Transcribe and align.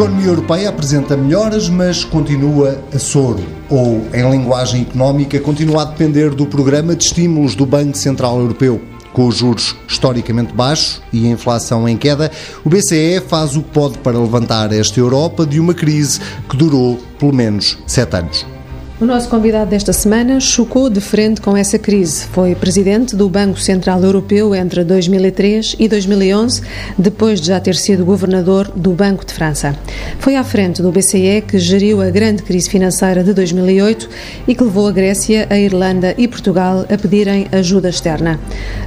economia 0.00 0.28
europeia 0.28 0.70
apresenta 0.70 1.14
melhoras, 1.14 1.68
mas 1.68 2.04
continua 2.04 2.82
a 2.94 2.98
soro. 2.98 3.44
Ou, 3.68 4.06
em 4.14 4.30
linguagem 4.30 4.80
económica, 4.80 5.38
continua 5.40 5.82
a 5.82 5.84
depender 5.84 6.30
do 6.30 6.46
programa 6.46 6.96
de 6.96 7.04
estímulos 7.04 7.54
do 7.54 7.66
Banco 7.66 7.98
Central 7.98 8.40
Europeu. 8.40 8.80
Com 9.12 9.26
os 9.26 9.36
juros 9.36 9.76
historicamente 9.86 10.54
baixos 10.54 11.02
e 11.12 11.26
a 11.26 11.30
inflação 11.30 11.86
em 11.86 11.98
queda, 11.98 12.30
o 12.64 12.70
BCE 12.70 13.20
faz 13.28 13.56
o 13.56 13.62
que 13.62 13.70
pode 13.72 13.98
para 13.98 14.18
levantar 14.18 14.72
esta 14.72 14.98
Europa 14.98 15.44
de 15.44 15.60
uma 15.60 15.74
crise 15.74 16.18
que 16.48 16.56
durou 16.56 16.98
pelo 17.18 17.34
menos 17.34 17.76
sete 17.86 18.16
anos. 18.16 18.59
O 19.00 19.06
nosso 19.06 19.30
convidado 19.30 19.70
desta 19.70 19.94
semana 19.94 20.38
chocou 20.40 20.90
de 20.90 21.00
frente 21.00 21.40
com 21.40 21.56
essa 21.56 21.78
crise. 21.78 22.26
Foi 22.26 22.54
presidente 22.54 23.16
do 23.16 23.30
Banco 23.30 23.58
Central 23.58 24.02
Europeu 24.02 24.54
entre 24.54 24.84
2003 24.84 25.76
e 25.78 25.88
2011, 25.88 26.60
depois 26.98 27.40
de 27.40 27.46
já 27.46 27.58
ter 27.58 27.76
sido 27.76 28.04
governador 28.04 28.70
do 28.76 28.92
Banco 28.92 29.24
de 29.24 29.32
França. 29.32 29.74
Foi 30.18 30.36
à 30.36 30.44
frente 30.44 30.82
do 30.82 30.92
BCE 30.92 31.42
que 31.48 31.58
geriu 31.58 32.02
a 32.02 32.10
grande 32.10 32.42
crise 32.42 32.68
financeira 32.68 33.24
de 33.24 33.32
2008 33.32 34.06
e 34.46 34.54
que 34.54 34.62
levou 34.62 34.86
a 34.86 34.92
Grécia, 34.92 35.46
a 35.48 35.58
Irlanda 35.58 36.14
e 36.18 36.28
Portugal 36.28 36.84
a 36.86 36.98
pedirem 36.98 37.48
ajuda 37.52 37.88
externa. 37.88 38.38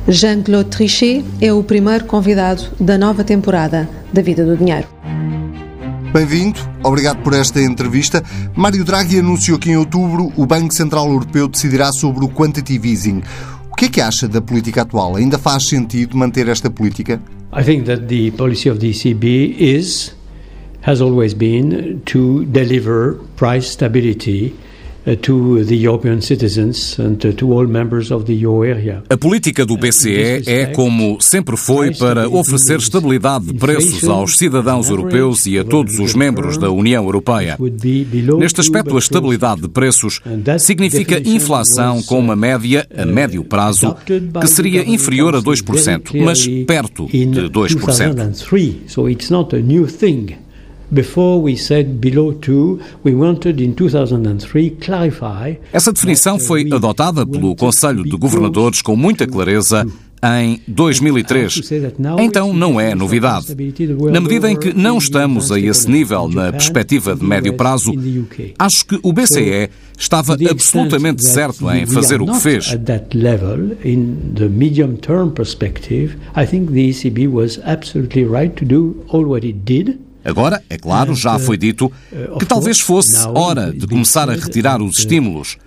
Jean-Claude 0.08 0.70
Trichet 0.70 1.26
é 1.42 1.52
o 1.52 1.64
primeiro 1.64 2.06
convidado 2.06 2.66
da 2.80 3.00
nova 3.00 3.24
temporada 3.24 3.90
da 4.14 4.22
Vida 4.22 4.46
do 4.46 4.56
Dinheiro. 4.56 4.88
Bem-vindo, 6.14 6.60
obrigado 6.84 7.24
por 7.24 7.34
esta 7.34 7.60
entrevista. 7.60 8.24
Mário 8.56 8.86
Draghi 8.86 9.18
anunciou 9.18 9.58
que 9.58 9.72
em 9.72 9.78
outubro 9.78 10.32
o 10.38 10.46
Banco 10.46 10.72
Central 10.72 11.08
Europeu 11.08 11.48
decidirá 11.48 11.92
sobre 11.92 12.24
o 12.24 12.30
quantitative 12.30 12.88
easing. 12.88 13.24
O 13.72 13.76
que 13.76 13.86
é 13.86 13.90
que 13.90 14.00
acha 14.00 14.28
da 14.28 14.40
política 14.40 14.84
atual? 14.84 15.16
Ainda 15.16 15.40
faz 15.40 15.68
sentido 15.68 16.16
manter 16.16 16.48
esta 16.48 16.70
política? 16.70 17.20
I 17.52 17.64
think 17.64 17.86
that 17.86 18.06
the 18.06 18.30
policy 18.30 18.70
of 18.70 18.80
the 18.80 18.92
ECB 18.92 19.56
is 19.58 20.16
has 20.86 21.02
always 21.02 21.34
been 21.34 22.00
to 22.06 22.46
deliver 22.46 23.16
price 23.36 23.72
stability 23.72 24.54
a 29.10 29.18
política 29.18 29.66
do 29.66 29.76
BCE 29.76 30.44
é, 30.46 30.68
como 30.68 31.18
sempre 31.20 31.58
foi, 31.58 31.94
para 31.94 32.30
oferecer 32.30 32.80
estabilidade 32.80 33.48
de 33.48 33.54
preços 33.54 34.04
aos 34.06 34.38
cidadãos 34.38 34.90
europeus 34.90 35.46
e 35.46 35.60
a 35.60 35.64
todos 35.64 36.00
os 36.00 36.14
membros 36.14 36.58
da 36.58 36.72
União 36.72 37.04
Europeia. 37.04 37.58
Neste 38.40 38.62
aspecto, 38.62 38.96
a 38.96 39.00
estabilidade 39.00 39.62
de 39.62 39.68
preços 39.68 40.22
significa 40.60 41.20
inflação 41.20 42.02
com 42.04 42.20
uma 42.20 42.36
média 42.36 42.88
a 42.96 43.06
médio 43.06 43.44
prazo 43.44 43.96
que 44.06 44.48
seria 44.48 44.88
inferior 44.90 45.36
a 45.36 45.42
2%, 45.42 46.24
mas 46.24 46.48
perto 46.66 47.08
de 47.08 47.50
2%. 47.50 48.44
Essa 55.72 55.92
definição 55.92 56.38
foi 56.40 56.70
adotada 56.72 57.26
pelo 57.26 57.56
Conselho 57.56 58.04
de 58.04 58.16
Governadores 58.16 58.82
com 58.82 58.96
muita 58.96 59.26
clareza 59.28 59.86
em 60.24 60.62
2003. 60.68 61.60
Então 62.20 62.54
não 62.54 62.80
é 62.80 62.96
novidade. 62.96 63.48
Na 64.12 64.22
medida 64.22 64.50
em 64.50 64.58
que 64.58 64.74
não 64.74 64.98
estamos 64.98 65.52
a 65.52 65.60
esse 65.60 65.90
nível 65.92 66.30
na 66.30 66.52
perspectiva 66.52 67.14
de 67.16 67.26
médio 67.26 67.54
prazo, 67.56 67.92
acho 68.58 68.86
que 68.86 68.98
o 69.04 69.12
BCE 69.12 69.70
estava 69.98 70.38
absolutamente 70.50 71.28
certo 71.28 71.70
em 71.72 71.86
fazer 71.86 72.22
o 72.22 72.26
que 72.28 72.40
fez. 72.40 72.74
Agora, 80.26 80.64
é 80.70 80.78
claro, 80.78 81.14
já 81.16 81.38
foi 81.38 81.58
dito 81.58 81.92
que 82.40 82.46
talvez 82.46 82.80
fosse 82.80 83.16
hora 83.28 83.74
de 83.74 83.86
começar 83.88 84.30
a 84.30 84.34
retirar 84.34 84.82
os 84.82 85.00
estímulos. 85.00 85.58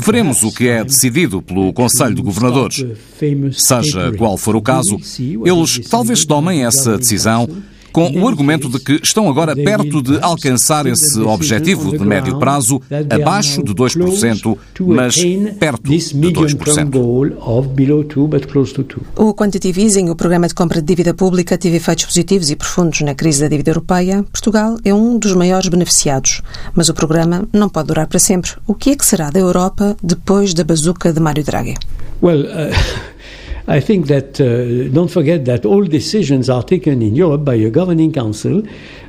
Veremos 0.00 0.42
o 0.42 0.52
que 0.52 0.68
é 0.68 0.82
decidido 0.84 1.40
pelo 1.40 1.72
Conselho 1.72 2.14
de 2.14 2.22
Governadores. 2.22 2.84
Seja 3.52 4.12
qual 4.16 4.36
for 4.36 4.56
o 4.56 4.62
caso, 4.62 4.98
eles 5.44 5.88
talvez 5.88 6.24
tomem 6.24 6.64
essa 6.64 6.98
decisão 6.98 7.48
com 7.94 8.10
o 8.10 8.26
argumento 8.26 8.68
de 8.68 8.80
que 8.80 9.00
estão 9.00 9.28
agora 9.28 9.54
perto 9.54 10.02
de 10.02 10.18
alcançar 10.20 10.84
esse 10.84 11.20
objetivo 11.20 11.96
de 11.96 12.04
médio 12.04 12.40
prazo, 12.40 12.82
abaixo 13.08 13.62
de 13.62 13.72
2%, 13.72 14.58
mas 14.80 15.14
perto 15.60 15.88
de 15.88 15.96
2%. 15.96 17.42
O 19.16 19.32
quantitative 19.32 19.80
easing, 19.80 20.10
o 20.10 20.16
programa 20.16 20.48
de 20.48 20.54
compra 20.54 20.80
de 20.80 20.86
dívida 20.88 21.14
pública, 21.14 21.56
teve 21.56 21.76
efeitos 21.76 22.06
positivos 22.06 22.50
e 22.50 22.56
profundos 22.56 23.00
na 23.02 23.14
crise 23.14 23.42
da 23.42 23.46
dívida 23.46 23.70
europeia. 23.70 24.24
Portugal 24.24 24.76
é 24.84 24.92
um 24.92 25.16
dos 25.16 25.32
maiores 25.32 25.68
beneficiados, 25.68 26.42
mas 26.74 26.88
o 26.88 26.94
programa 26.94 27.46
não 27.52 27.68
pode 27.68 27.86
durar 27.86 28.08
para 28.08 28.18
sempre. 28.18 28.50
O 28.66 28.74
que 28.74 28.90
é 28.90 28.96
que 28.96 29.06
será 29.06 29.30
da 29.30 29.38
Europa 29.38 29.96
depois 30.02 30.52
da 30.52 30.64
bazuca 30.64 31.12
de 31.12 31.20
Mário 31.20 31.44
Draghi? 31.44 31.76
Well, 32.20 32.40
uh... 32.40 33.13
I 33.66 33.80
think 33.80 34.08
that, 34.08 34.40
uh, 34.40 34.92
don't 34.92 35.10
forget 35.10 35.46
that 35.46 35.64
all 35.64 35.84
decisions 35.84 36.50
are 36.50 36.62
taken 36.62 37.00
in 37.00 37.14
Europe 37.14 37.44
by 37.46 37.54
a 37.54 37.70
governing 37.70 38.12
council 38.12 38.62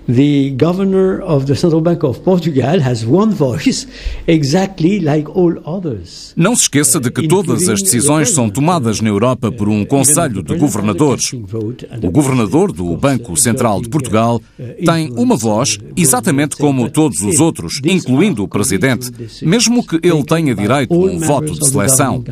the 0.07 0.51
governor 0.51 1.21
of 1.21 1.45
the 1.45 1.55
Central 1.55 1.81
Bank 1.81 2.03
of 2.03 2.21
Portugal 2.21 2.79
has 2.79 3.05
one 3.05 3.33
voice 3.33 3.87
exactly 4.27 4.99
like 4.99 5.29
all 5.29 5.57
others. 5.65 6.33
Não 6.35 6.55
se 6.55 6.63
esqueça 6.63 6.99
de 6.99 7.09
que 7.09 7.27
todas 7.27 7.67
as 7.67 7.81
decisões 7.81 8.29
são 8.31 8.49
tomadas 8.49 9.01
na 9.01 9.09
Europa 9.09 9.51
por 9.51 9.67
um 9.67 9.85
conselho 9.85 10.43
de 10.43 10.55
governadores. 10.57 11.33
O 11.33 12.11
governador 12.11 12.71
do 12.71 12.95
Banco 12.97 13.35
Central 13.35 13.81
de 13.81 13.89
Portugal 13.89 14.41
tem 14.57 15.11
uma 15.15 15.35
voz 15.35 15.77
exatamente 15.95 16.55
como 16.57 16.89
todos 16.89 17.21
os 17.21 17.39
outros, 17.39 17.79
incluindo 17.83 18.43
o 18.43 18.47
presidente, 18.47 19.09
mesmo 19.41 19.85
que 19.85 19.95
ele 20.03 20.23
tenha 20.23 20.55
direito 20.55 20.93
a 20.93 20.97
um 20.97 21.19
voto 21.19 21.53
de 21.53 21.67
seleção. 21.67 22.23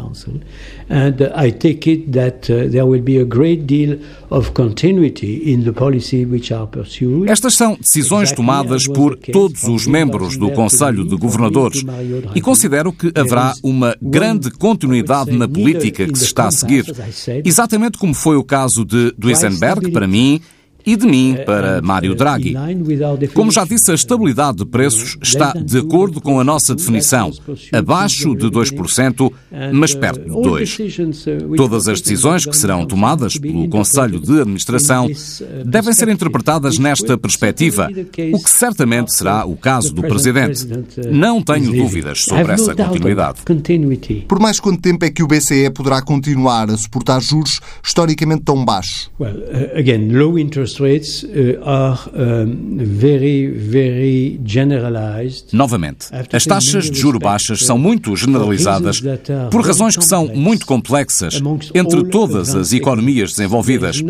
And 0.90 1.16
I 1.36 1.52
take 1.52 1.90
it 1.90 2.12
that 2.12 2.52
uh, 2.52 2.70
there 2.70 2.84
will 2.84 3.02
be 3.02 3.18
a 3.18 3.24
great 3.24 3.64
deal 3.66 4.00
of 4.30 4.52
continuity 4.52 5.52
in 5.52 5.64
the 5.64 5.72
policy 5.72 6.26
which 6.26 6.54
are 6.54 6.68
pursued. 6.68 7.32
Estas 7.32 7.56
são 7.64 7.78
decisões 7.80 8.32
tomadas 8.34 8.86
por 8.86 9.16
todos 9.16 9.64
os 9.64 9.88
membros 9.88 10.36
do 10.36 10.52
Conselho 10.52 11.06
de 11.06 11.16
Governadores 11.16 11.82
e 12.36 12.42
considero 12.42 12.92
que 12.92 13.10
haverá 13.16 13.54
uma 13.64 13.96
grande 14.02 14.52
continuidade 14.52 15.32
na 15.32 15.48
política 15.48 16.06
que 16.06 16.20
se 16.20 16.26
está 16.26 16.48
a 16.48 16.52
seguir, 16.52 16.84
exatamente 17.46 17.98
como 17.98 18.14
foi 18.14 18.36
o 18.36 18.44
caso 18.44 18.84
de 18.84 19.14
Duisenberg 19.18 19.92
para 19.92 20.06
mim 20.06 20.42
e 20.86 20.96
de 20.96 21.06
mim 21.06 21.38
para 21.46 21.82
Mário 21.82 22.16
Draghi. 22.16 22.56
Como 23.34 23.52
já 23.52 23.64
disse, 23.66 23.92
a 23.92 23.96
estabilidade 23.96 24.58
de 24.58 24.66
preços 24.66 25.18
está 25.22 25.54
de 25.54 25.78
acordo 25.78 26.22
com 26.22 26.40
a 26.40 26.44
nossa 26.44 26.76
definição, 26.76 27.32
abaixo 27.72 28.36
de 28.36 28.48
2%, 28.48 29.32
mas 29.72 29.94
perto 29.94 30.24
de 30.24 30.30
2%. 30.30 31.56
Todas 31.56 31.88
as 31.88 32.02
decisões 32.02 32.46
que 32.46 32.56
serão 32.56 32.86
tomadas 32.86 33.38
pelo 33.38 33.68
Conselho 33.70 34.20
de 34.20 34.42
Administração 34.42 35.10
devem 35.66 35.94
ser 35.94 36.10
interpretadas 36.10 36.78
nesta 36.78 37.18
perspectiva, 37.18 37.90
o 38.34 38.44
que 38.44 38.50
certamente 38.50 39.16
será 39.16 39.46
o 39.46 39.56
caso 39.56 39.94
do 39.94 40.02
Presidente. 40.02 40.68
Não 41.12 41.42
tenho 41.42 41.72
dúvidas 41.72 42.24
sobre 42.24 42.54
essa 42.54 42.76
continuidade. 42.76 43.42
Por 44.28 44.40
mais 44.40 44.60
quanto 44.60 44.82
tempo 44.82 45.06
é 45.06 45.10
que 45.10 45.24
o 45.24 45.28
BCE 45.28 45.70
poderá 45.72 46.02
continuar 46.02 46.70
a 46.70 46.78
suportar 46.78 47.22
juros 47.22 47.60
historicamente 47.84 48.44
tão 48.44 48.64
baixos? 48.64 49.12
Well, 49.20 49.36
uh, 49.36 49.78
again, 49.78 50.10
low 50.12 50.38
interest 50.38 50.73
Novamente, 55.54 56.08
as 56.32 56.46
taxas 56.46 56.90
de 56.90 57.00
juro 57.00 57.20
baixas 57.20 57.66
são 57.66 57.78
muito 57.78 58.16
generalizadas 58.16 59.02
por 59.52 59.66
razões 59.66 59.96
que 59.96 60.06
são 60.06 60.28
muito 60.28 60.66
complexas 60.66 61.42
entre 61.74 62.04
todas 62.06 62.56
as 62.56 62.74
economias 62.74 63.32
desenvolvidas. 63.32 64.02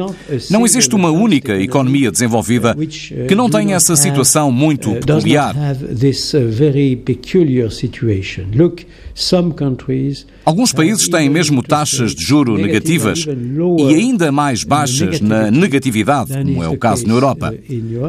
Não 0.49 0.65
existe 0.65 0.95
uma 0.95 1.09
única 1.11 1.55
economia 1.59 2.11
desenvolvida 2.11 2.75
que 3.27 3.35
não 3.35 3.49
tenha 3.49 3.75
essa 3.75 3.95
situação 3.95 4.51
muito 4.51 4.93
peculiar. 4.95 5.55
Alguns 10.45 10.73
países 10.73 11.07
têm 11.07 11.29
mesmo 11.29 11.63
taxas 11.63 12.13
de 12.13 12.23
juro 12.23 12.57
negativas 12.57 13.25
e 13.79 13.95
ainda 13.95 14.31
mais 14.31 14.63
baixas 14.63 15.21
na 15.21 15.49
negatividade, 15.49 16.33
como 16.33 16.63
é 16.63 16.67
o 16.67 16.77
caso 16.77 17.07
na 17.07 17.13
Europa. 17.13 17.53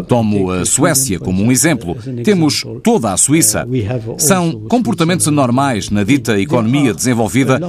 Tomo 0.09 0.51
a 0.51 0.65
Suécia 0.65 1.19
como 1.21 1.43
um 1.43 1.53
exemplo. 1.53 1.97
Temos 2.25 2.63
toda 2.83 3.13
a 3.13 3.17
Suíça. 3.17 3.67
São 4.19 4.53
comportamentos 4.69 5.29
anormais 5.29 5.91
na 5.91 6.03
dita 6.03 6.41
economia 6.41 6.93
desenvolvida 6.93 7.61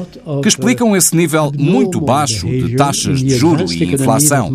que 0.42 0.48
explicam 0.48 0.96
esse 0.96 1.16
nível 1.16 1.52
muito 1.58 2.02
baixo 2.02 2.48
de 2.48 2.76
taxas 2.76 3.22
de 3.22 3.36
juro 3.36 3.66
e 3.72 3.94
inflação. 3.94 4.52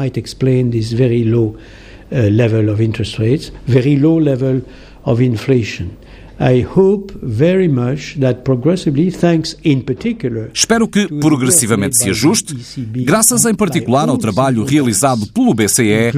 level 2.11 2.71
of 2.71 2.83
interest 2.83 3.19
rates, 3.19 3.53
very 3.69 3.97
low 3.97 4.19
level 4.19 4.63
of 5.05 5.23
inflation. 5.23 5.87
Espero 10.55 10.89
que 10.89 11.07
progressivamente 11.07 11.99
se 11.99 12.09
ajuste, 12.09 12.57
graças 13.05 13.45
em 13.45 13.55
particular 13.55 14.09
ao 14.09 14.17
trabalho 14.17 14.65
realizado 14.65 15.27
pelo 15.27 15.53
BCE 15.53 16.11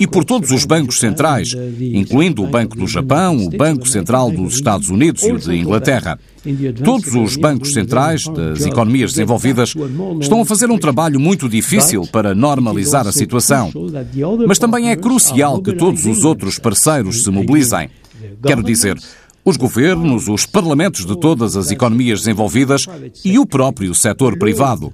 e 0.00 0.06
por 0.06 0.24
todos 0.24 0.50
os 0.50 0.64
bancos 0.64 0.98
centrais, 0.98 1.50
incluindo 1.78 2.42
o 2.42 2.46
Banco 2.46 2.74
do 2.74 2.86
Japão, 2.86 3.36
o 3.36 3.50
Banco 3.50 3.86
Central 3.86 4.30
dos 4.30 4.54
Estados 4.54 4.88
Unidos 4.88 5.22
e 5.24 5.32
o 5.32 5.38
de 5.38 5.54
Inglaterra. 5.54 6.18
Todos 6.82 7.14
os 7.14 7.36
bancos 7.36 7.74
centrais 7.74 8.24
das 8.28 8.64
economias 8.64 9.12
desenvolvidas 9.12 9.74
estão 10.18 10.40
a 10.40 10.46
fazer 10.46 10.70
um 10.70 10.78
trabalho 10.78 11.20
muito 11.20 11.50
difícil 11.50 12.06
para 12.10 12.34
normalizar 12.34 13.06
a 13.06 13.12
situação. 13.12 13.70
Mas 14.48 14.58
também 14.58 14.88
é 14.88 14.96
crucial 14.96 15.60
que 15.60 15.74
todos 15.74 16.06
os 16.06 16.24
outros 16.24 16.58
parceiros 16.58 17.24
se 17.24 17.30
mobilizem. 17.30 17.90
Quero 18.42 18.62
dizer, 18.62 18.96
os 19.46 19.56
governos, 19.56 20.26
os 20.26 20.44
parlamentos 20.44 21.06
de 21.06 21.16
todas 21.16 21.56
as 21.56 21.70
economias 21.70 22.18
desenvolvidas 22.18 22.84
e 23.24 23.38
o 23.38 23.46
próprio 23.46 23.94
setor 23.94 24.36
privado. 24.36 24.92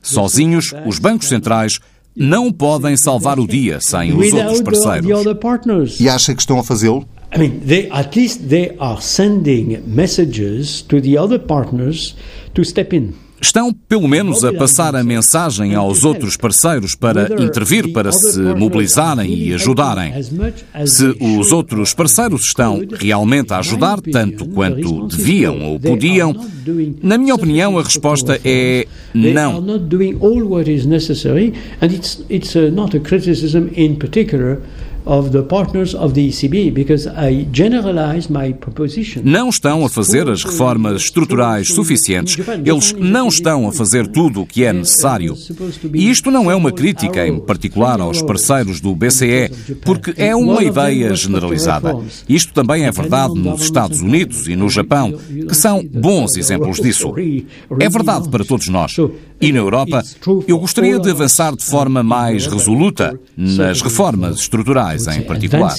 Sozinhos, 0.00 0.72
os 0.86 1.00
bancos 1.00 1.28
centrais 1.28 1.80
não 2.14 2.52
podem 2.52 2.96
salvar 2.96 3.40
o 3.40 3.46
dia 3.46 3.80
sem 3.80 4.16
os 4.16 4.32
outros 4.32 4.62
parceiros. 4.62 6.00
E 6.00 6.08
acha 6.08 6.32
que 6.32 6.40
estão 6.40 6.60
a 6.60 6.62
fazê-lo? 6.62 7.04
I 7.34 7.38
mean, 7.38 7.60
they, 7.66 7.88
at 7.90 8.16
least 8.16 8.48
they 8.48 8.74
are 8.78 9.02
sending 9.02 9.82
messages 9.84 10.80
to 10.82 11.00
the 11.00 11.18
other 11.18 11.38
partners 11.38 12.16
to 12.54 12.64
step 12.64 12.96
in. 12.96 13.12
Estão, 13.40 13.72
pelo 13.72 14.08
menos, 14.08 14.44
a 14.44 14.52
passar 14.52 14.96
a 14.96 15.04
mensagem 15.04 15.74
aos 15.74 16.04
outros 16.04 16.36
parceiros 16.36 16.94
para 16.94 17.42
intervir, 17.42 17.92
para 17.92 18.10
se 18.12 18.38
mobilizarem 18.40 19.32
e 19.32 19.54
ajudarem. 19.54 20.12
Se 20.86 21.16
os 21.20 21.52
outros 21.52 21.94
parceiros 21.94 22.42
estão 22.42 22.82
realmente 22.98 23.52
a 23.52 23.58
ajudar, 23.58 24.00
tanto 24.00 24.46
quanto 24.48 25.06
deviam 25.06 25.60
ou 25.62 25.80
podiam, 25.80 26.34
na 27.02 27.16
minha 27.16 27.34
opinião, 27.34 27.78
a 27.78 27.82
resposta 27.82 28.40
é 28.44 28.86
não. 29.14 29.60
Não 39.24 39.48
estão 39.48 39.82
a 39.82 39.88
fazer 39.88 40.28
as 40.28 40.44
reformas 40.44 41.02
estruturais 41.04 41.68
suficientes. 41.68 42.36
Eles 42.62 42.92
não 42.92 43.28
estão 43.28 43.66
a 43.66 43.72
fazer 43.72 44.06
tudo 44.06 44.42
o 44.42 44.46
que 44.46 44.64
é 44.64 44.72
necessário. 44.72 45.34
E 45.94 46.10
isto 46.10 46.30
não 46.30 46.50
é 46.50 46.54
uma 46.54 46.70
crítica, 46.70 47.26
em 47.26 47.40
particular 47.40 48.00
aos 48.02 48.20
parceiros 48.20 48.82
do 48.82 48.94
BCE, 48.94 49.50
porque 49.82 50.12
é 50.18 50.36
uma 50.36 50.62
ideia 50.62 51.14
generalizada. 51.14 51.96
Isto 52.28 52.52
também 52.52 52.84
é 52.84 52.90
verdade 52.90 53.32
nos 53.34 53.62
Estados 53.62 54.02
Unidos 54.02 54.46
e 54.46 54.54
no 54.54 54.68
Japão, 54.68 55.18
que 55.48 55.54
são 55.54 55.82
bons 55.82 56.36
exemplos 56.36 56.80
disso. 56.80 57.14
É 57.80 57.88
verdade 57.88 58.28
para 58.28 58.44
todos 58.44 58.68
nós. 58.68 58.94
E 59.40 59.52
na 59.52 59.58
Europa, 59.58 60.02
eu 60.46 60.58
gostaria 60.58 60.98
de 60.98 61.10
avançar 61.10 61.56
de 61.56 61.64
forma 61.64 62.02
mais 62.02 62.46
resoluta 62.46 63.18
nas 63.36 63.80
reformas 63.80 64.40
estruturais 64.40 64.97
em 65.06 65.22
particular. 65.22 65.70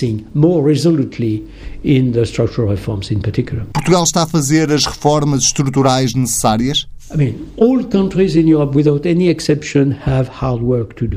Portugal 3.73 4.03
está 4.03 4.23
a 4.23 4.27
fazer 4.27 4.71
as 4.71 4.85
reformas 4.85 5.43
estruturais 5.43 6.13
necessárias? 6.13 6.87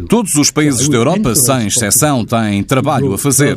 Todos 0.09 0.35
os 0.37 0.51
países 0.51 0.89
da 0.89 0.97
Europa, 0.97 1.35
sem 1.35 1.67
exceção, 1.67 2.25
têm 2.25 2.63
trabalho 2.63 3.13
a 3.13 3.19
fazer. 3.19 3.57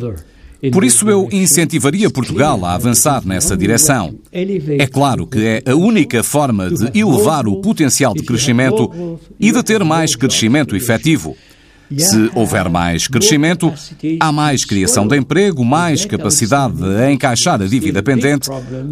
Por 0.72 0.84
isso 0.84 1.10
eu 1.10 1.30
incentivaria 1.32 2.10
Portugal 2.10 2.64
a 2.66 2.74
avançar 2.74 3.26
nessa 3.26 3.56
direção. 3.56 4.16
É 4.32 4.88
claro 4.88 5.28
que 5.28 5.40
é 5.46 5.64
a 5.66 5.76
única 5.76 6.24
forma 6.24 6.70
de 6.70 7.00
elevar 7.00 7.48
o 7.48 7.62
potencial 7.62 8.14
de 8.14 8.24
crescimento 8.24 9.20
e 9.40 9.52
de 9.52 9.64
ter 9.64 9.84
mais 9.84 10.16
crescimento 10.16 10.76
efetivo. 10.76 11.38
Se 11.98 12.32
houver 12.34 12.70
mais 12.70 13.08
crescimento, 13.08 13.72
há 14.20 14.32
mais 14.32 14.66
criação 14.66 15.08
de 15.08 15.18
emprego, 15.18 15.64
mais 15.64 16.04
capacidade 16.06 16.76
de 16.76 17.12
encaixar 17.12 17.62
a 17.62 17.66
dívida 17.66 18.02
pendente, 18.02 18.50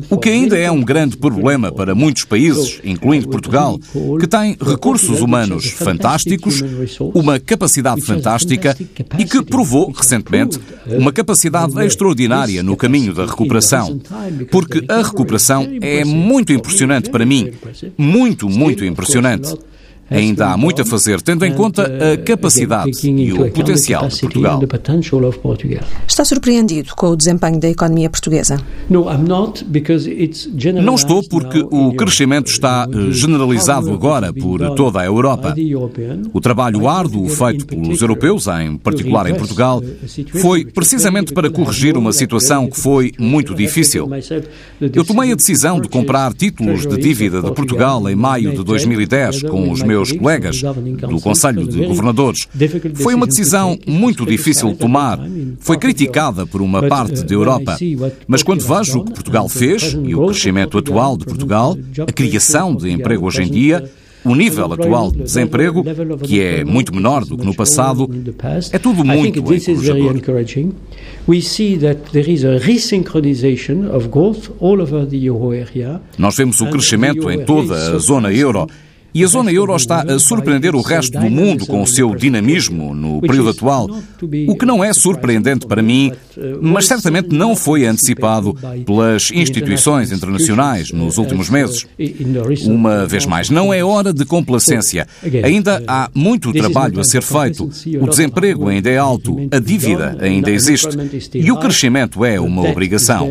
o 0.10 0.18
que 0.18 0.30
ainda 0.30 0.58
é 0.58 0.70
um 0.70 0.82
grande 0.82 1.18
problema 1.18 1.72
para 1.72 1.96
muitos 1.96 2.24
países, 2.24 2.80
incluindo 2.84 3.28
Portugal, 3.30 3.80
que 4.20 4.28
tem 4.28 4.56
recursos 4.62 5.22
humanos 5.22 5.66
fantásticos, 5.72 6.64
uma 7.14 7.40
capacidade 7.40 8.02
fantástica 8.02 8.78
e 9.18 9.26
que 9.26 9.44
provou 9.44 9.92
recentemente 9.92 10.60
uma 10.86 11.12
capacidade 11.12 11.74
extraordinária 11.84 12.62
no 12.62 12.78
caminho 12.78 13.14
da 13.14 13.26
recuperação. 13.26 14.00
Porque 14.52 14.84
a 14.88 15.02
recuperação 15.02 15.68
é 15.82 16.06
muito 16.06 16.54
impressionante 16.54 17.10
para 17.10 17.26
mim. 17.26 17.52
Muito, 17.98 18.50
muito 18.50 18.86
impressionante. 18.86 19.54
Ainda 20.14 20.52
há 20.52 20.58
muito 20.58 20.82
a 20.82 20.86
fazer, 20.86 21.22
tendo 21.22 21.44
em 21.44 21.54
conta 21.54 21.92
a 22.14 22.18
capacidade 22.18 22.92
e 23.08 23.34
o 23.34 23.52
potencial 23.52 24.08
de 24.08 24.20
Portugal. 24.20 24.62
Está 26.08 26.24
surpreendido 26.24 26.96
com 26.96 27.08
o 27.08 27.16
desempenho 27.16 27.60
da 27.60 27.68
economia 27.68 28.10
portuguesa? 28.10 28.60
Não 30.84 30.96
estou 30.96 31.24
porque 31.28 31.66
o 31.72 31.94
crescimento 31.94 32.52
está 32.52 32.88
eh, 32.92 33.12
generalizado 33.12 33.92
agora 33.92 34.32
por 34.32 34.76
toda 34.76 35.02
a 35.02 35.06
Europa. 35.06 35.56
O 36.32 36.40
trabalho 36.40 36.88
árduo 36.88 37.28
feito 37.28 37.66
pelos 37.66 38.02
europeus, 38.02 38.48
em 38.48 38.78
particular 38.78 39.28
em 39.30 39.36
Portugal, 39.36 39.82
foi 40.42 40.66
precisamente 40.66 41.34
para 41.34 41.50
corrigir 41.50 41.98
uma 41.98 42.14
situação 42.14 42.70
que 42.70 42.80
foi 42.80 43.12
muito 43.18 43.56
difícil. 43.56 44.08
Eu 44.80 45.04
tomei 45.04 45.32
a 45.32 45.36
decisão 45.36 45.80
de 45.80 45.90
comprar 45.90 46.34
títulos 46.34 46.86
de 46.86 46.98
dívida 46.98 47.42
de 47.42 47.52
Portugal 47.52 48.08
em 48.10 48.16
maio 48.16 48.52
de 48.52 48.64
2010 48.64 49.44
com 49.44 49.72
os 49.72 49.82
meus 49.82 50.03
meus 50.10 50.12
colegas 50.12 50.62
do 50.62 51.20
Conselho 51.20 51.68
de 51.68 51.86
Governadores. 51.86 52.48
Foi 52.96 53.14
uma 53.14 53.28
decisão 53.28 53.78
muito 53.88 54.26
difícil 54.26 54.72
de 54.72 54.78
tomar. 54.78 55.20
Foi 55.60 55.78
criticada 55.78 56.46
por 56.46 56.62
uma 56.62 56.84
parte 56.84 57.24
da 57.24 57.34
Europa. 57.34 57.78
Mas 58.28 58.44
quando 58.44 58.62
vejo 58.62 59.00
o 59.00 59.06
que 59.06 59.14
Portugal 59.14 59.50
fez 59.50 59.98
e 60.04 60.16
o 60.16 60.28
crescimento 60.28 60.78
atual 60.78 61.18
de 61.18 61.26
Portugal, 61.26 61.78
a 62.00 62.12
criação 62.12 62.76
de 62.76 62.92
emprego 62.92 63.26
hoje 63.26 63.44
em 63.44 63.50
dia, 63.50 63.90
o 64.26 64.36
nível 64.36 64.72
atual 64.72 65.12
de 65.12 65.24
desemprego, 65.24 65.84
que 66.24 66.40
é 66.40 66.64
muito 66.64 66.96
menor 66.96 67.26
do 67.26 67.38
que 67.38 67.46
no 67.46 67.54
passado, 67.54 68.10
é 68.72 68.80
tudo 68.80 69.04
muito 69.04 69.40
encorajador. 69.40 70.16
Nós 76.18 76.38
vemos 76.38 76.62
o 76.62 76.70
crescimento 76.70 77.30
em 77.30 77.44
toda 77.44 77.76
a 77.76 77.98
zona 77.98 78.32
euro 78.34 78.68
e 79.14 79.24
a 79.24 79.28
zona 79.28 79.52
euro 79.52 79.76
está 79.76 80.02
a 80.02 80.18
surpreender 80.18 80.76
o 80.76 80.82
resto 80.82 81.20
do 81.20 81.30
mundo 81.30 81.66
com 81.66 81.82
o 81.82 81.88
seu 81.88 82.16
dinamismo 82.16 82.96
no 82.96 83.22
período 83.22 83.50
atual, 83.50 83.90
o 84.48 84.56
que 84.56 84.66
não 84.66 84.84
é 84.84 84.92
surpreendente 84.94 85.68
para 85.68 85.82
mim, 85.82 86.12
mas 86.62 86.88
certamente 86.88 87.30
não 87.30 87.56
foi 87.56 87.86
antecipado 87.86 88.56
pelas 88.86 89.32
instituições 89.32 90.12
internacionais 90.12 90.92
nos 90.92 91.18
últimos 91.18 91.50
meses. 91.50 91.86
Uma 92.66 93.06
vez 93.06 93.26
mais, 93.26 93.50
não 93.50 93.74
é 93.74 93.84
hora 93.84 94.14
de 94.14 94.26
complacência. 94.26 95.08
Ainda 95.44 95.84
há 95.88 96.10
muito 96.14 96.52
trabalho 96.52 97.00
a 97.00 97.04
ser 97.04 97.22
feito. 97.22 97.70
O 98.02 98.08
desemprego 98.08 98.68
ainda 98.68 98.90
é 98.90 98.98
alto, 98.98 99.38
a 99.52 99.60
dívida 99.60 100.18
ainda 100.20 100.50
existe 100.50 100.98
e 101.34 101.52
o 101.52 101.58
crescimento 101.58 102.26
é 102.26 102.40
uma 102.40 102.68
obrigação. 102.68 103.30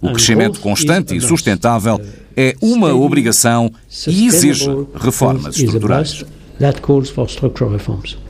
O 0.00 0.12
crescimento 0.12 0.60
constante 0.60 1.16
e 1.16 1.20
sustentável 1.20 2.00
é 2.36 2.54
uma 2.60 2.94
obrigação 2.94 3.72
e 4.06 4.26
exige 4.26 4.68
reformas 4.94 5.56
estruturais. 5.56 6.24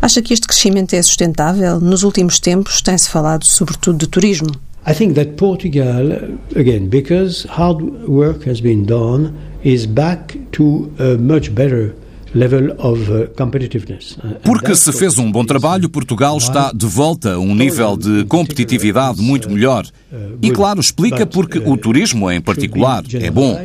Acha 0.00 0.22
que 0.22 0.32
este 0.32 0.46
crescimento 0.46 0.94
é 0.94 1.02
sustentável? 1.02 1.78
Nos 1.80 2.02
últimos 2.02 2.38
tempos 2.38 2.80
tem-se 2.80 3.08
falado 3.08 3.44
sobretudo 3.44 3.98
de 3.98 4.06
turismo. 4.06 4.48
I 4.86 4.92
think 4.92 5.14
that 5.14 5.32
Portugal, 5.32 6.36
again, 6.54 6.88
because 6.88 7.46
hard 7.48 7.82
work 8.06 8.48
has 8.48 8.60
been 8.60 8.84
done, 8.84 9.32
is 9.64 9.86
back 9.86 10.38
to 10.52 10.90
a 10.98 11.16
much 11.16 11.50
better 11.50 11.94
Porque 14.42 14.74
se 14.74 14.92
fez 14.92 15.18
um 15.18 15.30
bom 15.30 15.44
trabalho, 15.44 15.88
Portugal 15.88 16.36
está 16.36 16.72
de 16.74 16.86
volta 16.86 17.34
a 17.34 17.38
um 17.38 17.54
nível 17.54 17.96
de 17.96 18.24
competitividade 18.24 19.20
muito 19.22 19.48
melhor. 19.48 19.86
E 20.42 20.50
claro, 20.50 20.80
explica 20.80 21.24
porque 21.26 21.58
o 21.58 21.76
turismo 21.76 22.30
em 22.30 22.40
particular 22.40 23.04
é 23.14 23.30
bom. 23.30 23.58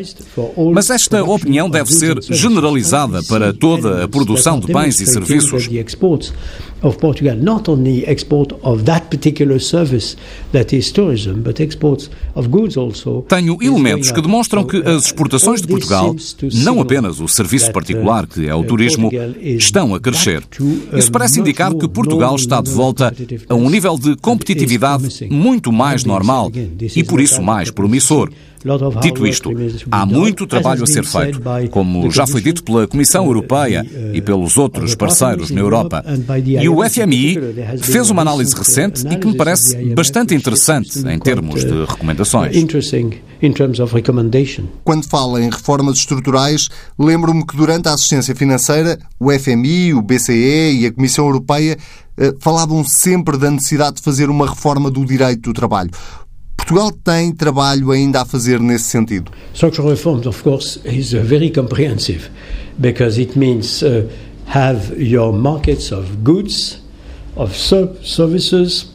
Mas 0.73 0.89
esta 0.89 1.23
opinião 1.23 1.69
deve 1.69 1.91
ser 1.91 2.21
generalizada 2.23 3.23
para 3.23 3.53
toda 3.53 4.03
a 4.03 4.07
produção 4.07 4.59
de 4.59 4.71
bens 4.71 4.99
e 4.99 5.05
serviços. 5.05 5.67
Of 6.81 6.97
Portugal, 6.97 7.35
not 7.35 7.69
only 7.69 8.03
export 8.05 8.53
of 8.63 8.83
that 8.83 9.07
particular 9.07 9.59
service 9.59 10.15
that 10.51 10.75
is 10.75 10.91
tourism, 10.91 11.41
but 11.41 11.59
exports 11.59 12.09
of 12.35 12.49
goods 12.49 12.77
also. 12.77 13.23
Tenho 13.27 13.57
elementos 13.61 14.11
que 14.11 14.21
demonstram 14.21 14.63
que 14.63 14.77
as 14.77 15.05
exportações 15.05 15.61
de 15.61 15.67
Portugal, 15.67 16.15
não 16.53 16.79
apenas 16.81 17.19
o 17.19 17.27
serviço 17.27 17.71
particular 17.71 18.27
que 18.27 18.47
é 18.47 18.55
o 18.55 18.63
turismo, 18.63 19.09
estão 19.41 19.93
a 19.93 19.99
crescer. 19.99 20.43
Isso 20.93 21.11
parece 21.11 21.39
indicar 21.39 21.73
que 21.73 21.87
Portugal 21.87 22.35
está 22.35 22.61
de 22.61 22.71
volta 22.71 23.13
a 23.47 23.55
um 23.55 23.69
nível 23.69 23.97
de 23.97 24.15
competitividade 24.17 25.27
muito 25.29 25.71
mais 25.71 26.03
normal 26.03 26.51
e 26.95 27.03
por 27.03 27.19
isso 27.19 27.41
mais 27.41 27.71
promissor. 27.71 28.29
Dito 29.01 29.25
isto, 29.25 29.51
há 29.91 30.05
muito 30.05 30.45
trabalho 30.45 30.83
a 30.83 30.87
ser 30.87 31.05
feito, 31.05 31.41
como 31.69 32.11
já 32.11 32.27
foi 32.27 32.41
dito 32.41 32.63
pela 32.63 32.87
Comissão 32.87 33.25
Europeia 33.25 33.85
e 34.13 34.21
pelos 34.21 34.57
outros 34.57 34.95
parceiros 34.95 35.49
na 35.49 35.61
Europa. 35.61 36.03
E 36.45 36.67
o 36.67 36.83
FMI 36.87 37.37
fez 37.81 38.09
uma 38.09 38.21
análise 38.21 38.55
recente 38.55 39.07
e 39.07 39.15
que 39.15 39.27
me 39.27 39.35
parece 39.35 39.93
bastante 39.93 40.35
interessante 40.35 40.99
em 41.07 41.19
termos 41.19 41.63
de 41.63 41.85
recomendações. 41.85 42.55
Quando 44.83 45.05
fala 45.07 45.41
em 45.41 45.49
reformas 45.49 45.97
estruturais, 45.97 46.69
lembro-me 46.97 47.45
que 47.45 47.55
durante 47.55 47.87
a 47.87 47.93
assistência 47.93 48.35
financeira, 48.35 48.99
o 49.19 49.31
FMI, 49.31 49.93
o 49.93 50.01
BCE 50.01 50.81
e 50.81 50.85
a 50.85 50.91
Comissão 50.91 51.25
Europeia 51.25 51.77
eh, 52.17 52.33
falavam 52.39 52.83
sempre 52.83 53.37
da 53.37 53.49
necessidade 53.49 53.97
de 53.97 54.01
fazer 54.01 54.29
uma 54.29 54.49
reforma 54.49 54.91
do 54.91 55.05
direito 55.05 55.41
do 55.41 55.53
trabalho. 55.53 55.89
Portugal 56.69 56.91
tem 56.91 57.31
trabalho 57.31 57.89
ainda 57.89 58.21
a 58.21 58.25
fazer 58.25 58.59
nesse 58.59 58.85
sentido? 58.85 59.31
Structural 59.55 59.89
reforms, 59.89 60.27
of 60.27 60.43
course, 60.43 60.79
is 60.85 61.13
uh, 61.13 61.21
very 61.23 61.49
comprehensive 61.49 62.29
because 62.77 63.19
it 63.19 63.37
means 63.37 63.81
uh, 63.81 64.07
have 64.45 64.93
your 64.95 65.33
markets 65.33 65.91
of 65.91 66.17
goods, 66.23 66.79
of 67.35 67.57
services, 67.57 68.93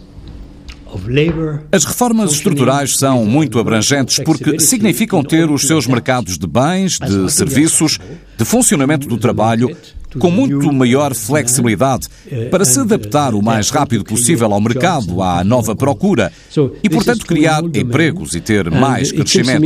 as 1.73 1.85
reformas 1.85 2.31
estruturais 2.31 2.97
são 2.97 3.25
muito 3.25 3.59
abrangentes 3.59 4.21
porque 4.25 4.61
significam 4.61 5.25
ter 5.25 5.51
os 5.51 5.67
seus 5.67 5.89
mercados 5.89 6.39
de 6.39 6.47
bens, 6.47 7.01
de 7.01 7.33
serviços, 7.33 7.99
de 8.39 8.45
funcionamento 8.45 9.09
do 9.09 9.19
trabalho 9.19 9.77
com 10.19 10.31
muito 10.31 10.73
maior 10.73 11.15
flexibilidade 11.15 12.09
para 12.51 12.65
se 12.65 12.81
adaptar 12.81 13.35
o 13.35 13.43
mais 13.43 13.71
rápido 13.71 14.05
possível 14.05 14.53
ao 14.53 14.61
mercado, 14.61 15.23
à 15.23 15.43
nova 15.45 15.75
procura 15.75 16.33
e, 16.83 16.89
portanto, 16.89 17.27
criar 17.27 17.63
empregos 17.63 18.35
e 18.35 18.41
ter 18.41 18.71
mais 18.71 19.13
crescimento 19.13 19.61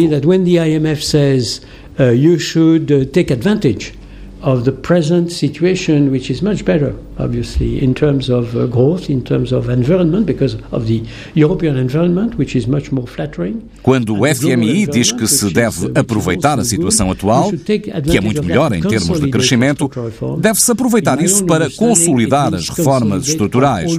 of 4.42 4.64
the 4.64 4.73
present 4.73 5.30
situation, 5.30 6.11
which 6.11 6.30
is 6.30 6.42
much 6.42 6.64
better, 6.64 6.95
obviously, 7.18 7.83
in 7.83 7.95
terms 7.95 8.28
of 8.28 8.54
uh, 8.54 8.66
growth, 8.66 9.11
in 9.11 9.23
terms 9.23 9.52
of 9.52 9.68
environment, 9.68 10.26
because 10.26 10.57
of 10.71 10.87
the 10.87 11.02
European 11.35 11.76
environment, 11.76 12.37
which 12.38 12.54
is 12.54 12.66
much 12.66 12.92
more 12.92 13.07
flattering. 13.07 13.62
Quando 13.83 14.14
o 14.14 14.26
FMI 14.26 14.87
diz 14.87 15.12
que 15.12 15.26
se 15.26 15.52
deve 15.52 15.90
aproveitar 15.95 16.59
a 16.59 16.64
situação 16.64 17.11
atual, 17.11 17.50
que 17.52 18.16
é 18.16 18.21
muito 18.21 18.42
melhor 18.45 18.73
em 18.73 18.80
termos 18.80 19.21
de 19.21 19.30
crescimento, 19.30 19.90
deve-se 20.38 20.71
aproveitar 20.71 21.23
isso 21.23 21.45
para 21.45 21.71
consolidar 21.71 22.54
as 22.54 22.68
reformas 22.68 23.26
estruturais 23.26 23.99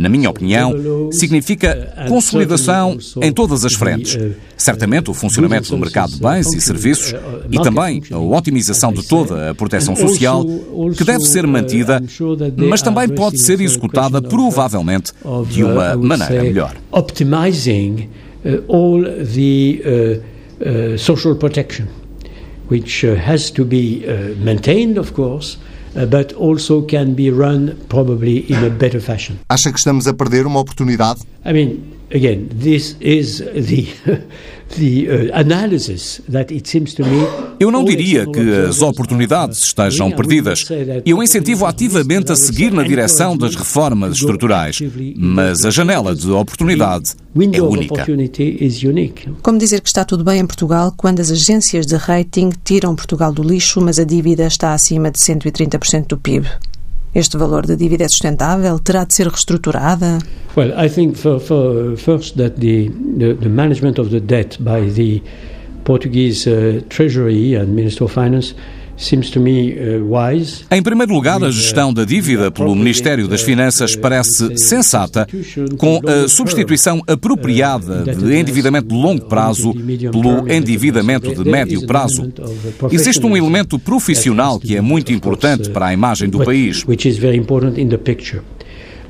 na 0.00 0.08
minha 0.08 0.30
opinião, 0.30 0.74
significa 1.12 2.06
consolidação 2.08 2.96
em 3.20 3.30
todas 3.30 3.66
as 3.66 3.74
frentes. 3.74 4.18
Certamente 4.56 5.10
o 5.10 5.14
funcionamento 5.14 5.68
do 5.68 5.76
mercado 5.76 6.12
de 6.12 6.20
bens 6.20 6.52
e 6.54 6.60
serviços 6.60 7.14
e 7.50 7.60
também 7.62 8.02
a 8.10 8.18
otimização 8.18 8.94
de 8.94 9.06
toda 9.06 9.50
a 9.50 9.54
proteção 9.54 9.94
social, 9.94 10.42
que 10.96 11.04
deve 11.04 11.24
ser 11.24 11.46
mantida, 11.46 12.02
mas 12.56 12.80
também 12.80 13.08
pode 13.10 13.42
ser 13.42 13.60
executada 13.60 14.22
provavelmente 14.22 15.12
de 15.50 15.62
uma 15.64 15.94
maneira 15.96 16.42
melhor. 16.42 16.74
Optimizing 16.90 18.08
all 18.68 19.02
the 19.04 20.22
social 20.96 21.34
protection, 21.34 21.84
which 22.70 23.06
has 23.06 23.50
to 23.50 23.66
be 23.66 24.02
maintained, 24.42 24.98
of 24.98 25.12
course. 25.12 25.58
Uh, 25.94 26.06
but 26.06 26.32
also 26.34 26.82
can 26.82 27.14
be 27.14 27.30
run 27.30 27.76
probably 27.88 28.48
in 28.48 28.62
a 28.64 28.70
better 28.70 29.00
fashion. 29.00 29.40
Acha 29.48 29.72
que 29.72 29.78
estamos 29.78 30.06
a 30.06 30.14
perder 30.14 30.46
uma 30.46 30.60
oportunidade? 30.60 31.20
I 31.44 31.52
mean, 31.52 31.98
again, 32.12 32.48
this 32.52 32.96
is 33.00 33.38
the 33.40 33.88
uh, 35.08 35.30
eu 37.58 37.70
não 37.70 37.84
diria 37.84 38.26
que 38.26 38.40
as 38.68 38.80
oportunidades 38.82 39.58
estejam 39.64 40.10
perdidas. 40.12 40.64
Eu 41.04 41.22
incentivo 41.22 41.66
ativamente 41.66 42.30
a 42.32 42.36
seguir 42.36 42.72
na 42.72 42.82
direção 42.82 43.36
das 43.36 43.54
reformas 43.56 44.16
estruturais, 44.16 44.80
mas 45.16 45.64
a 45.64 45.70
janela 45.70 46.14
de 46.14 46.30
oportunidade 46.30 47.14
é 47.52 47.62
única. 47.62 48.06
Como 49.42 49.58
dizer 49.58 49.80
que 49.80 49.88
está 49.88 50.04
tudo 50.04 50.24
bem 50.24 50.40
em 50.40 50.46
Portugal 50.46 50.92
quando 50.96 51.20
as 51.20 51.30
agências 51.30 51.86
de 51.86 51.96
rating 51.96 52.50
tiram 52.64 52.94
Portugal 52.94 53.32
do 53.32 53.42
lixo, 53.42 53.80
mas 53.80 53.98
a 53.98 54.04
dívida 54.04 54.46
está 54.46 54.72
acima 54.72 55.10
de 55.10 55.18
130% 55.18 56.06
do 56.06 56.18
PIB? 56.18 56.46
Este 57.12 57.36
valor 57.36 57.66
da 57.66 57.74
dívida 57.74 58.04
é 58.04 58.08
sustentável? 58.08 58.78
Terá 58.78 59.04
de 59.04 59.14
ser 59.14 59.26
reestruturada? 59.26 60.18
Well, 60.56 60.72
I 60.78 60.88
think 60.88 61.16
for, 61.16 61.40
for 61.40 61.96
first 61.96 62.36
that 62.36 62.60
the, 62.60 62.88
the, 63.18 63.34
the 63.34 63.48
management 63.48 63.98
of 63.98 64.10
the 64.10 64.20
debt 64.20 64.58
by 64.60 64.88
the 64.88 65.20
Portuguese 65.84 66.46
uh, 66.46 66.82
Treasury 66.88 67.56
and 67.56 67.74
Minister 67.74 68.04
of 68.04 68.12
Finance 68.12 68.54
em 70.70 70.82
primeiro 70.82 71.14
lugar, 71.14 71.42
a 71.42 71.50
gestão 71.50 71.92
da 71.92 72.04
dívida 72.04 72.50
pelo 72.50 72.74
Ministério 72.74 73.26
das 73.26 73.40
Finanças 73.40 73.96
parece 73.96 74.58
sensata, 74.58 75.26
com 75.78 76.00
a 76.06 76.28
substituição 76.28 77.02
apropriada 77.06 78.04
de 78.04 78.34
endividamento 78.34 78.88
de 78.88 78.94
longo 78.94 79.24
prazo 79.24 79.72
pelo 79.72 80.52
endividamento 80.52 81.34
de 81.34 81.50
médio 81.50 81.86
prazo. 81.86 82.30
Existe 82.92 83.24
um 83.24 83.34
elemento 83.34 83.78
profissional 83.78 84.60
que 84.60 84.76
é 84.76 84.82
muito 84.82 85.12
importante 85.12 85.70
para 85.70 85.86
a 85.86 85.94
imagem 85.94 86.28
do 86.28 86.44
país. 86.44 86.84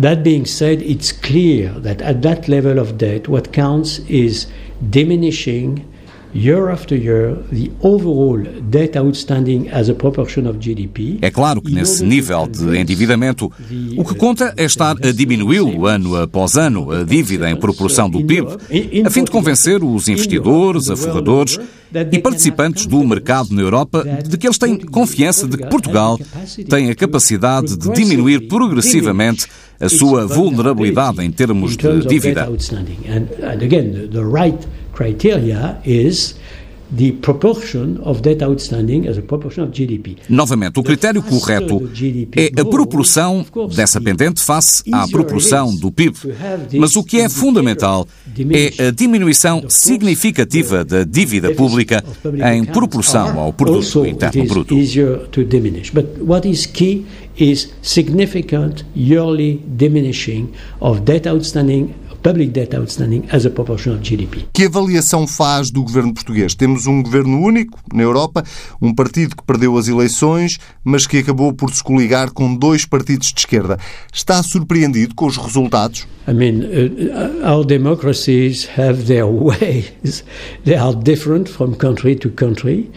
That 0.01 0.23
being 0.23 0.47
said, 0.47 0.81
it's 0.81 1.13
clear 1.13 1.75
that 1.83 2.03
at 2.03 2.23
that 2.23 2.51
level 2.51 2.79
of 2.79 2.95
debt, 2.95 3.29
what 3.29 3.51
counts 3.51 4.01
is 4.09 4.49
diminishing 4.81 5.85
year 6.35 6.71
after 6.71 6.97
year 6.97 7.37
the 7.53 7.71
overall 7.81 8.39
debt 8.69 8.97
outstanding 8.97 9.69
as 9.73 9.89
a 9.89 9.95
proportion 9.95 10.47
of 10.49 10.59
GDP. 10.59 11.19
É 11.23 11.31
claro 11.31 11.61
que 11.61 11.73
nesse 11.73 12.05
nível 12.05 12.47
de 12.47 12.77
endividamento, 12.77 13.51
o 13.97 14.05
que 14.05 14.15
conta 14.15 14.55
é 14.57 14.65
estar 14.65 14.97
a 15.03 15.13
diminuí-lo 15.13 15.87
ano 15.87 16.17
após 16.17 16.57
ano, 16.57 16.91
a 16.91 17.05
dívida 17.05 17.51
em 17.51 17.57
proporção 17.57 18.09
do 18.09 18.25
PIB, 18.25 18.47
a 19.05 19.11
fim 19.11 19.25
de 19.25 19.31
convencer 19.31 19.83
os 19.83 20.09
investidores, 20.09 20.91
aforradores 20.91 21.59
e 22.13 22.19
participantes 22.19 22.87
do 22.87 23.03
mercado 23.05 23.53
na 23.53 23.63
Europa 23.63 24.05
de 24.27 24.37
que 24.39 24.47
eles 24.47 24.59
têm 24.59 24.79
confiança 24.79 25.47
de 25.49 25.57
que 25.57 25.67
Portugal 25.67 26.19
tem 26.69 26.91
a 26.91 26.95
capacidade 26.95 27.77
de 27.77 27.93
diminuir 27.93 28.47
progressivamente 28.47 29.47
a 29.81 29.89
sua 29.89 30.27
vulnerabilidade 30.27 31.25
em 31.25 31.33
termos 31.33 31.77
de 31.77 32.07
dívida 32.07 32.49
criteria 35.01 35.81
is 35.87 36.35
the 36.95 37.13
proportion 37.13 37.99
of 38.03 38.21
debt 38.21 38.43
outstanding 38.43 39.09
as 39.09 39.17
a 39.17 39.23
proportion 39.23 39.63
of 39.65 39.73
GDP. 39.73 40.17
Novamente, 40.29 40.79
o 40.79 40.83
critério 40.83 41.23
correto 41.23 41.89
é 42.37 42.61
a 42.61 42.65
proporção 42.65 43.47
dessa 43.75 44.01
pendente 44.01 44.43
face 44.43 44.83
à 44.93 45.07
proporção 45.09 45.75
do 45.75 45.91
PIB. 45.91 46.17
Mas 46.79 46.97
o 46.97 47.05
que 47.05 47.21
é 47.21 47.29
fundamental 47.29 48.07
é 48.51 48.89
a 48.89 48.91
diminuição 48.91 49.65
significativa 49.69 50.85
da 50.85 51.05
dívida 51.05 51.55
pública 51.55 52.05
em 52.53 52.65
proporção 52.65 53.39
ao 53.39 53.53
produto 53.53 54.05
interno 54.05 54.45
bruto. 54.47 54.75
But 55.95 56.07
what 56.21 56.47
is 56.47 56.67
key 56.67 57.07
is 57.39 57.73
significant 57.81 58.85
yearly 58.95 59.63
diminishing 59.67 60.51
of 60.81 61.03
debt 61.03 61.29
outstanding 61.29 61.95
public 62.23 62.53
debt 62.53 62.75
outstanding 62.77 63.25
as 63.31 63.47
a 63.47 63.51
proportion 63.51 63.95
of 63.95 64.03
GDP. 64.03 64.47
Que 64.53 64.65
avaliação 64.65 65.27
faz 65.27 65.71
do 65.71 65.83
governo 65.83 66.15
português? 66.15 66.55
Temos 66.55 66.87
um 66.87 67.03
governo 67.03 67.41
único 67.41 67.79
na 67.93 68.03
Europa, 68.03 68.45
um 68.81 68.95
partido 68.95 69.37
que 69.37 69.43
perdeu 69.45 69.77
as 69.77 69.89
eleições, 69.89 70.59
mas 70.85 71.07
que 71.07 71.19
acabou 71.19 71.53
por 71.53 71.73
se 71.75 71.83
coligar 71.83 72.31
com 72.31 72.55
dois 72.55 72.85
partidos 72.85 73.33
de 73.33 73.41
esquerda. 73.41 73.79
Está 74.13 74.43
surpreendido 74.43 75.15
com 75.15 75.27
os 75.27 75.37
resultados? 75.37 76.07
I 76.29 76.33
mean, 76.33 76.63
uh, 76.63 77.45
our 77.45 77.65
democracies 77.65 78.69
have 78.77 79.05
their 79.05 79.27
ways. 79.31 80.25
They 80.65 80.77
are 80.77 80.95
different 80.95 81.49
from 81.49 81.75
country 81.75 82.17
to 82.17 82.31
country. 82.31 82.91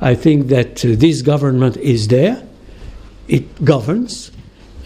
I 0.00 0.14
think 0.14 0.48
that 0.48 0.84
uh, 0.84 0.96
this 0.96 1.22
government 1.22 1.76
is 1.82 2.08
there. 2.08 2.42
It 3.28 3.46
governs. 3.62 4.32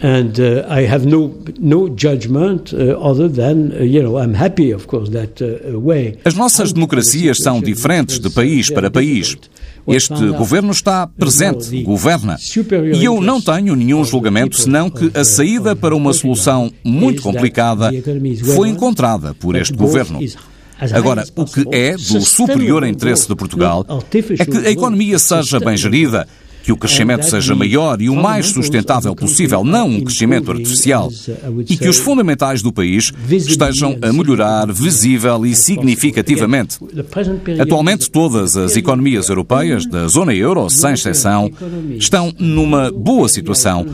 And 0.03 0.37
uh, 0.37 0.65
I 0.69 0.85
have 0.85 1.07
no 1.07 1.33
no 1.59 1.87
judgment 1.87 2.73
uh, 2.73 2.99
other 2.99 3.29
than 3.29 3.71
uh, 3.71 3.83
you 3.83 4.03
know 4.03 4.19
I'm 4.19 4.35
happy 4.35 4.73
of 4.73 4.85
course 4.87 5.09
that 5.11 5.41
uh, 5.41 5.79
way. 5.79 6.17
As 6.25 6.35
nossas 6.35 6.73
democracias 6.73 7.37
são 7.37 7.61
diferentes 7.61 8.19
de 8.19 8.29
país 8.29 8.69
para 8.69 8.91
país. 8.91 9.37
Este 9.87 10.27
governo 10.31 10.71
está 10.71 11.07
presente, 11.07 11.83
governa. 11.83 12.37
E 12.93 13.03
eu 13.03 13.19
não 13.19 13.41
tenho 13.41 13.75
nenhum 13.75 14.03
julgamento 14.05 14.55
senão 14.55 14.89
que 14.89 15.11
a 15.13 15.25
saída 15.25 15.75
para 15.75 15.93
uma 15.93 16.13
solução 16.13 16.71
muito 16.83 17.21
complicada 17.21 17.91
foi 18.55 18.69
encontrada 18.69 19.33
por 19.33 19.55
este 19.55 19.73
governo. 19.73 20.19
Agora, 20.91 21.25
o 21.35 21.45
que 21.45 21.65
é 21.71 21.95
do 21.95 22.21
superior 22.21 22.85
interesse 22.85 23.27
de 23.27 23.35
Portugal 23.35 23.85
é 24.39 24.45
que 24.45 24.57
a 24.57 24.71
economia 24.71 25.19
seja 25.19 25.59
bem 25.59 25.77
gerida, 25.77 26.27
que 26.63 26.71
o 26.71 26.77
crescimento 26.77 27.29
seja 27.29 27.53
maior 27.53 28.01
e 28.01 28.09
o 28.09 28.15
mais 28.15 28.47
sustentável 28.47 29.13
possível, 29.13 29.63
não 29.65 29.89
um 29.89 30.01
crescimento 30.01 30.49
artificial, 30.49 31.11
e 31.69 31.75
que 31.75 31.89
os 31.89 31.99
fundamentais 31.99 32.61
do 32.61 32.71
país 32.71 33.11
estejam 33.29 33.97
a 34.01 34.13
melhorar 34.13 34.71
visível 34.71 35.45
e 35.45 35.53
significativamente. 35.53 36.77
Atualmente, 37.59 38.09
todas 38.09 38.55
as 38.55 38.77
economias 38.77 39.27
europeias 39.27 39.85
da 39.85 40.07
zona 40.07 40.33
euro, 40.33 40.69
sem 40.69 40.93
exceção, 40.93 41.51
estão 41.97 42.33
numa 42.39 42.89
boa 42.91 43.27
situação, 43.27 43.85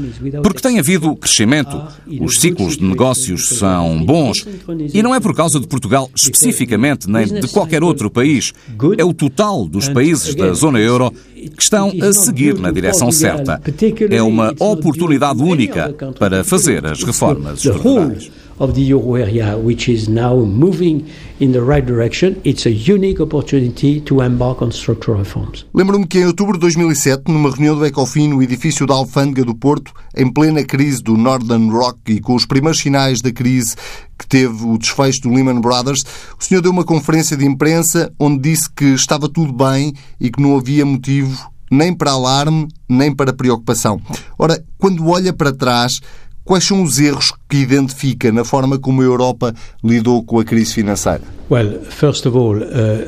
porque 0.44 0.62
tem 0.62 0.78
havido 0.80 1.16
crescimento, 1.16 1.82
os 2.22 2.40
ciclos 2.40 2.78
de 2.78 2.84
negócios 2.84 3.50
são 3.50 4.04
bons, 4.06 4.46
e 4.94 5.02
não 5.02 5.16
é 5.16 5.20
por 5.20 5.36
causa 5.36 5.60
de 5.60 5.68
Portugal 5.68 6.10
especificamente, 6.16 7.10
nem 7.10 7.26
de 7.26 7.48
qualquer 7.48 7.84
outro 7.84 8.12
país. 8.12 8.54
É 8.98 9.04
o 9.04 9.14
total 9.14 9.68
dos 9.68 9.90
países 9.90 10.36
da 10.36 10.54
zona 10.54 10.80
euro 10.80 11.12
que 11.56 11.64
estão 11.64 11.92
a 12.02 12.14
seguir 12.14 12.59
na 12.60 12.72
direção 12.72 13.12
certa. 13.12 13.62
É 14.10 14.22
uma 14.22 14.54
oportunidade 14.60 15.42
única 15.42 15.94
para 16.18 16.44
fazer 16.44 16.86
as 16.86 17.04
reformas 17.04 17.63
estruturais. 17.63 18.30
of 18.60 18.74
the 18.74 18.82
euro 18.82 19.16
area, 19.16 19.58
which 19.58 19.89
is 19.89 20.08
now 20.08 20.36
moving 20.46 21.08
in 21.39 21.51
the 21.51 21.62
right 21.62 21.86
direction, 21.86 22.39
it's 22.44 22.66
a 22.66 22.72
unique 22.72 23.20
opportunity 23.20 24.01
to 24.01 24.22
embark 24.22 24.62
on 24.62 24.72
structural 24.72 25.18
reforms. 25.18 25.66
Lembro-me 25.74 26.06
que 26.06 26.20
em 26.20 26.25
outubro 26.25 26.54
de 26.54 26.60
2007, 26.60 27.24
numa 27.32 27.50
reunião 27.50 27.78
do 27.78 27.86
Ecofin 27.86 28.28
no 28.28 28.44
edifício 28.44 28.86
da 28.86 28.94
Alfândega 28.94 29.46
do 29.46 29.56
Porto, 29.56 29.94
em 30.16 30.32
plena 30.32 30.63
crise 30.63 31.01
do 31.01 31.16
Northern 31.18 31.70
Rock 31.72 32.12
e 32.12 32.20
com 32.20 32.36
os 32.36 32.46
primeiros 32.46 32.80
sinais 32.80 33.22
da 33.22 33.32
crise 33.32 33.75
que 34.18 34.28
teve 34.28 34.66
o 34.66 34.78
desfecho 34.78 35.22
do 35.22 35.30
Lehman 35.30 35.62
Brothers, 35.62 36.04
o 36.38 36.44
senhor 36.44 36.62
deu 36.62 36.72
uma 36.72 36.84
conferência 36.84 37.38
de 37.38 37.46
imprensa 37.46 38.12
onde 38.20 38.39
disse 38.39 38.70
que 38.70 38.86
estava 38.94 39.30
tudo 39.30 39.54
bem 39.54 39.94
e 40.20 40.30
que 40.30 40.42
não 40.42 40.58
havia 40.58 40.86
motivo 40.86 41.50
nem 41.70 41.94
para 41.94 42.12
alarme, 42.12 42.68
nem 42.88 43.14
para 43.14 43.34
preocupação. 43.34 44.02
Ora, 44.38 44.64
quando 44.78 45.08
olha 45.08 45.34
para 45.34 45.54
trás, 45.54 46.02
Quais 46.50 46.64
são 46.64 46.82
os 46.82 46.98
erros 46.98 47.32
que 47.48 47.58
identifica 47.58 48.32
na 48.32 48.44
forma 48.44 48.80
como 48.80 49.04
a 49.04 49.06
Europa 49.06 49.54
lidou 49.84 50.24
com 50.24 50.40
a 50.40 50.44
crise 50.44 50.74
financeira? 50.74 51.22
Well, 51.48 51.82
first 51.92 52.26
of 52.26 52.36
all, 52.36 52.58
uh, 52.58 53.06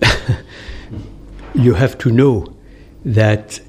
you 1.54 1.74
have 1.74 1.98
to 1.98 2.08
know 2.08 2.46
that 3.04 3.60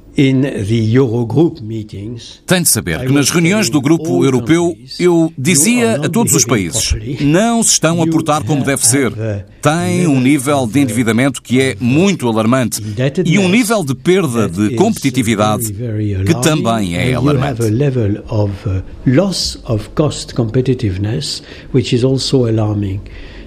tem 2.48 2.62
de 2.64 2.70
saber 2.70 3.06
que 3.06 3.14
nas 3.14 3.30
reuniões 3.30 3.70
do 3.70 3.80
Grupo 3.80 4.26
Europeu 4.26 4.76
eu 5.00 5.32
dizia 5.38 5.98
a 5.98 6.10
todos 6.10 6.34
os 6.34 6.44
países: 6.44 6.96
não 7.22 7.62
se 7.62 7.74
estão 7.74 8.02
a 8.02 8.08
portar 8.08 8.44
como 8.44 8.64
deve 8.64 8.84
ser. 8.84 9.14
Têm 9.62 10.08
um 10.08 10.20
nível 10.20 10.66
de 10.66 10.80
endividamento 10.80 11.40
que 11.40 11.62
é 11.62 11.78
muito 11.80 12.28
alarmante 12.28 12.82
e 13.26 13.38
um 13.38 13.48
nível 13.48 13.84
de 13.84 13.94
perda 13.94 14.50
de 14.50 14.76
competitividade 14.76 15.72
que 15.72 16.42
também 16.42 16.96
é 16.96 17.14
alarmante. 17.14 17.62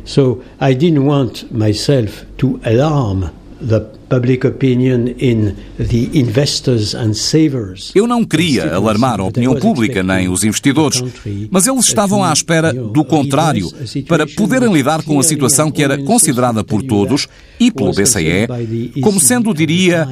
So 0.02 0.42
I 0.60 0.72
didn't 0.74 1.04
want 1.04 1.52
myself 1.52 2.24
to 2.38 2.58
alarm 2.64 3.30
the 3.60 3.99
public 4.10 4.44
opinion 4.44 5.06
in 5.18 5.54
the 5.78 6.10
investors 6.12 6.94
and 6.94 7.14
savers. 7.14 7.92
Eu 7.94 8.06
não 8.06 8.24
queria 8.24 8.74
alarmar 8.74 9.20
a 9.20 9.24
opinião 9.24 9.54
pública 9.54 10.02
nem 10.02 10.28
os 10.28 10.42
investidores, 10.42 11.02
mas 11.50 11.66
eles 11.66 11.86
estavam 11.86 12.22
à 12.22 12.32
espera 12.32 12.72
do 12.72 13.04
contrário, 13.04 13.70
para 14.08 14.26
poderem 14.26 14.72
lidar 14.72 15.02
com 15.04 15.18
a 15.18 15.22
situação 15.22 15.70
que 15.70 15.82
era 15.82 15.96
considerada 15.96 16.64
por 16.64 16.82
todos 16.82 17.28
e 17.58 17.70
pelo 17.70 17.92
BCE 17.92 19.00
como 19.00 19.20
sendo, 19.20 19.54
diria, 19.54 20.08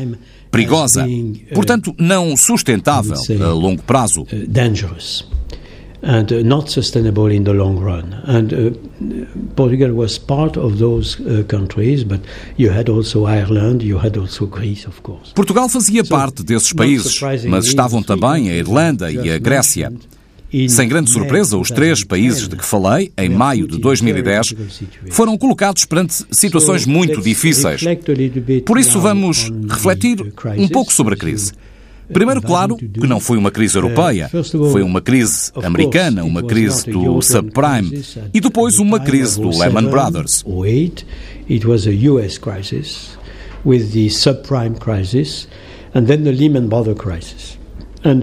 perigosa, 0.51 1.05
portanto, 1.53 1.95
não 1.99 2.37
sustentável 2.37 3.17
a 3.43 3.49
longo 3.49 3.83
prazo. 3.83 4.25
And 6.01 6.33
uh, 6.33 6.45
not 6.45 6.71
sustainable 6.71 7.33
in 7.33 7.43
the 7.43 7.53
long 7.53 7.77
run. 7.77 8.15
And 8.25 8.53
uh, 8.53 8.71
Portugal 9.57 9.91
was 9.93 10.17
part 10.17 10.57
of 10.57 10.79
those 10.79 11.21
uh, 11.21 11.43
countries, 11.49 12.05
but 12.05 12.21
you 12.57 12.71
had 12.71 12.89
also 12.89 13.27
Ireland, 13.27 13.83
you 13.83 13.99
had 13.99 14.17
also 14.17 14.47
Greece, 14.47 14.87
of 14.87 15.03
course. 15.03 15.33
Portugal 15.35 15.69
fazia 15.69 16.05
parte 16.05 16.45
desses 16.45 16.73
países, 16.73 17.21
mas 17.49 17.67
estavam 17.67 18.01
também 18.01 18.49
a 18.49 18.55
Irlanda 18.55 19.11
e 19.11 19.29
a 19.29 19.39
Grécia. 19.39 19.93
Sem 20.69 20.89
grande 20.89 21.11
surpresa, 21.11 21.59
os 21.59 21.71
três 21.71 22.03
países 22.03 22.49
de 22.49 22.57
que 22.57 22.65
falei, 22.65 23.13
em 23.19 23.29
maio 23.29 23.69
de 23.69 23.79
2010, 23.79 24.55
foram 25.11 25.37
colocados 25.37 25.85
perante 25.85 26.25
situações 26.31 26.87
muito 26.87 27.21
difíceis. 27.21 27.83
Por 28.65 28.79
isso, 28.79 28.99
vamos 28.99 29.51
refletir 29.69 30.23
um 30.57 30.69
pouco 30.69 30.93
sobre 30.93 31.15
a 31.15 31.17
crise. 31.17 31.53
Primeiro, 32.13 32.41
claro, 32.41 32.77
que 32.77 33.07
não 33.07 33.21
foi 33.21 33.37
uma 33.37 33.51
crise 33.51 33.77
europeia. 33.77 34.31
Foi 34.73 34.83
uma 34.83 35.01
crise 35.01 35.51
americana, 35.63 36.25
uma 36.25 36.43
crise 36.43 36.91
do 36.91 37.21
subprime 37.21 38.03
e 38.33 38.41
depois 38.41 38.79
uma 38.79 38.99
crise 38.99 39.41
do 39.41 39.51
Lehman 39.51 39.89
Brothers. 39.89 40.45
It 41.51 41.67
was 41.67 41.87
a 41.87 42.11
US 42.11 42.39
crisis 42.39 43.19
with 43.65 43.91
the 43.93 44.09
subprime 44.09 44.79
crisis 44.79 45.49
and 45.95 46.05
then 46.05 46.23
the 46.23 46.33
Lehman 46.33 46.69
Brothers 46.69 46.99
crisis. 46.99 47.59
And 48.05 48.23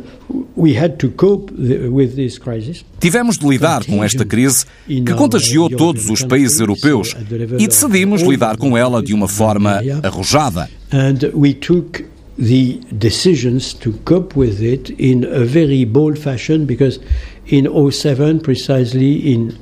we 0.55 0.77
had 0.77 0.97
to 0.97 1.09
cope 1.09 1.51
with 1.53 2.15
this 2.15 2.39
crisis. 2.39 2.85
Tivemos 2.99 3.37
de 3.37 3.47
lidar 3.47 3.85
com 3.85 4.03
esta 4.03 4.23
crise 4.23 4.65
que 4.87 5.13
contagiou 5.13 5.69
todos 5.69 6.09
os 6.09 6.23
países 6.23 6.59
europeus 6.59 7.15
e 7.59 7.67
decidimos 7.67 8.21
lidar 8.21 8.57
com 8.57 8.77
ela 8.77 9.03
de 9.03 9.13
uma 9.13 9.27
forma 9.27 9.81
arrojada. 10.01 10.69
And 10.91 11.31
we 11.33 11.53
took 11.53 12.05
the 12.37 12.81
decisions 12.91 13.73
to 13.73 13.93
cope 14.03 14.37
with 14.37 14.61
it 14.61 14.93
in 14.97 15.23
a 15.23 15.45
very 15.45 15.85
bold 15.85 16.17
fashion 16.17 16.65
because 16.65 16.99
in 17.47 17.67
07 17.91 18.39
precisely 18.39 19.33
in 19.33 19.57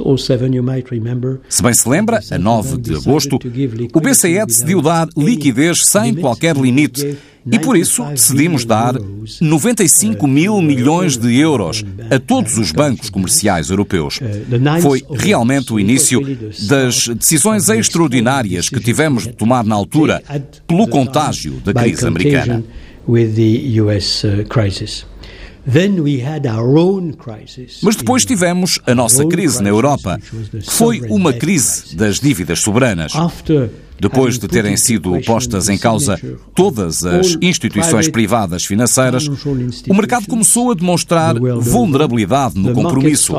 oh 0.00 0.16
Se 1.48 1.62
bem 1.62 1.74
se 1.74 1.88
lembra, 1.88 2.20
a 2.30 2.38
9 2.38 2.76
de 2.76 2.94
agosto, 2.94 3.40
o 3.92 4.00
BCE 4.00 4.46
decidiu 4.46 4.80
dar 4.80 5.08
liquidez 5.16 5.84
sem 5.86 6.14
qualquer 6.14 6.56
limite 6.56 7.18
e 7.50 7.58
por 7.58 7.76
isso 7.76 8.04
decidimos 8.04 8.64
dar 8.64 8.94
95 9.40 10.26
mil 10.26 10.60
milhões 10.60 11.16
de 11.16 11.38
euros 11.38 11.84
a 12.10 12.18
todos 12.18 12.58
os 12.58 12.72
bancos 12.72 13.08
comerciais 13.08 13.70
europeus. 13.70 14.20
Foi 14.82 15.02
realmente 15.10 15.72
o 15.72 15.80
início 15.80 16.20
das 16.68 17.08
decisões 17.08 17.68
extraordinárias 17.68 18.68
que 18.68 18.80
tivemos 18.80 19.24
de 19.24 19.32
tomar 19.32 19.64
na 19.64 19.74
altura 19.74 20.22
pelo 20.66 20.86
contágio 20.88 21.54
da 21.64 21.72
crise 21.72 22.06
americana. 22.06 22.62
Mas 27.82 27.96
depois 27.96 28.24
tivemos 28.24 28.78
a 28.86 28.94
nossa 28.94 29.26
crise 29.26 29.62
na 29.62 29.68
Europa, 29.68 30.18
que 30.50 30.70
foi 30.70 31.02
uma 31.08 31.32
crise 31.32 31.94
das 31.96 32.18
dívidas 32.18 32.60
soberanas. 32.60 33.12
Depois 34.00 34.38
de 34.38 34.48
terem 34.48 34.78
sido 34.78 35.20
postas 35.26 35.68
em 35.68 35.76
causa 35.76 36.18
todas 36.54 37.04
as 37.04 37.36
instituições 37.42 38.08
privadas 38.08 38.64
financeiras, 38.64 39.26
o 39.88 39.94
mercado 39.94 40.26
começou 40.26 40.70
a 40.70 40.74
demonstrar 40.74 41.34
vulnerabilidade 41.38 42.58
no 42.58 42.72
compromisso. 42.72 43.34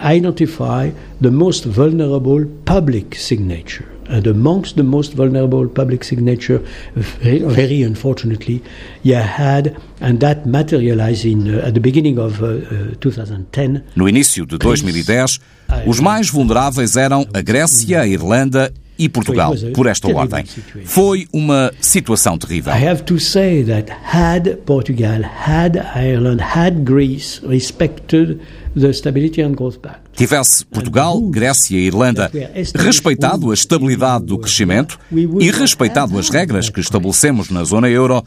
identify 0.00 0.90
the 1.20 1.30
most 1.30 1.66
vulnerable 1.66 2.46
public 2.64 3.14
signature. 3.14 3.95
And 4.08 4.26
amongst 4.26 4.76
the 4.76 4.82
most 4.82 5.14
vulnerable 5.14 5.68
public 5.68 6.04
signature, 6.04 6.62
very, 6.94 7.82
unfortunately, 7.82 8.62
you 9.02 9.14
had, 9.14 9.76
and 10.00 10.18
that 10.20 10.46
materialized 10.46 11.24
in, 11.24 11.48
uh, 11.48 11.66
at 11.66 11.74
the 11.74 11.80
beginning 11.80 12.18
of 12.18 12.42
uh, 12.42 12.94
2010. 13.00 13.82
No 13.94 14.08
início 14.08 14.46
de 14.46 14.58
2010, 14.58 15.40
os 15.86 16.00
mais 16.00 16.30
vulneráveis 16.30 16.96
eram 16.96 17.26
a 17.32 17.40
Grécia, 17.40 18.00
a 18.00 18.06
Irlanda 18.06 18.72
e 18.98 19.08
Portugal, 19.08 19.52
por 19.74 19.86
esta 19.86 20.08
ordem. 20.08 20.44
Foi 20.84 21.26
uma 21.32 21.72
situação 21.80 22.38
terrível. 22.38 22.72
I 22.72 22.86
have 22.86 23.02
to 23.04 23.18
say 23.18 23.62
that 23.64 23.90
had 23.90 24.56
Portugal, 24.64 25.22
had 25.22 25.76
Ireland, 25.94 26.40
had 26.40 26.84
Greece 26.84 27.40
respected 27.46 28.40
the 28.74 28.92
Stability 28.92 29.42
and 29.42 29.54
Growth 29.54 29.78
Pact, 29.80 30.05
tivesse 30.16 30.64
Portugal, 30.64 31.20
Grécia 31.20 31.76
e 31.76 31.86
Irlanda 31.86 32.30
respeitado 32.74 33.50
a 33.50 33.54
estabilidade 33.54 34.24
do 34.24 34.38
crescimento 34.38 34.98
e 35.12 35.50
respeitado 35.50 36.18
as 36.18 36.28
regras 36.30 36.68
que 36.70 36.80
estabelecemos 36.80 37.50
na 37.50 37.62
zona 37.64 37.88
euro, 37.88 38.24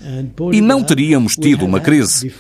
e 0.52 0.62
não 0.62 0.84
teríamos 0.84 1.36
tido 1.36 1.66
uma 1.66 1.80
crise. 1.80 2.32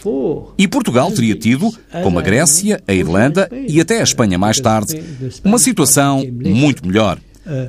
E 0.57 0.67
Portugal 0.67 1.11
teria 1.11 1.35
tido, 1.35 1.71
como 2.03 2.19
a 2.19 2.21
Grécia, 2.21 2.81
a 2.87 2.93
Irlanda 2.93 3.49
e 3.67 3.81
até 3.81 3.99
a 3.99 4.03
Espanha 4.03 4.37
mais 4.37 4.59
tarde, 4.59 5.01
uma 5.43 5.57
situação 5.57 6.23
muito 6.31 6.85
melhor. 6.85 7.17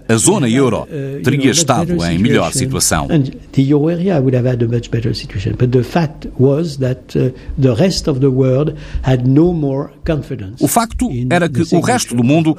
A 0.09 0.16
zona 0.16 0.48
euro 0.48 0.87
teria 1.22 1.50
estado 1.50 2.04
em 2.04 2.18
melhor 2.18 2.52
situação. 2.52 3.09
The 3.52 3.62
euro 3.62 3.88
area 3.88 4.18
would 4.18 4.37
have 4.37 4.48
had 4.48 4.62
a 4.62 4.68
much 4.68 4.90
better 4.90 5.14
situation. 5.14 5.52
But 5.52 5.70
the 5.70 5.83
fact 5.83 6.28
was 6.38 6.76
that 6.78 7.16
uh, 7.16 7.33
the 7.59 7.74
rest 7.74 8.09
of 8.09 8.20
the 8.20 8.28
world 8.28 8.74
had 9.02 9.26
no 9.26 9.52
more 9.52 9.90
confidence. 10.06 10.62
O 10.62 10.68
facto 10.68 11.09
era 11.30 11.48
que 11.48 11.62
o 11.74 11.80
resto 11.80 12.14
do 12.14 12.22
mundo 12.22 12.56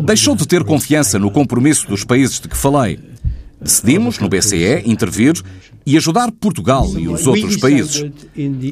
deixou 0.00 0.34
de 0.34 0.46
ter 0.46 0.64
confiança 0.64 1.18
no 1.18 1.30
compromisso 1.30 1.86
dos 1.88 2.04
países 2.04 2.40
de 2.40 2.48
que 2.48 2.56
falei. 2.56 2.98
Decidimos, 3.60 4.18
no 4.18 4.28
BCE, 4.28 4.82
intervir 4.84 5.40
e 5.86 5.96
ajudar 5.96 6.32
Portugal 6.32 6.88
e 6.98 7.08
os 7.08 7.26
outros 7.26 7.56
países. 7.56 8.04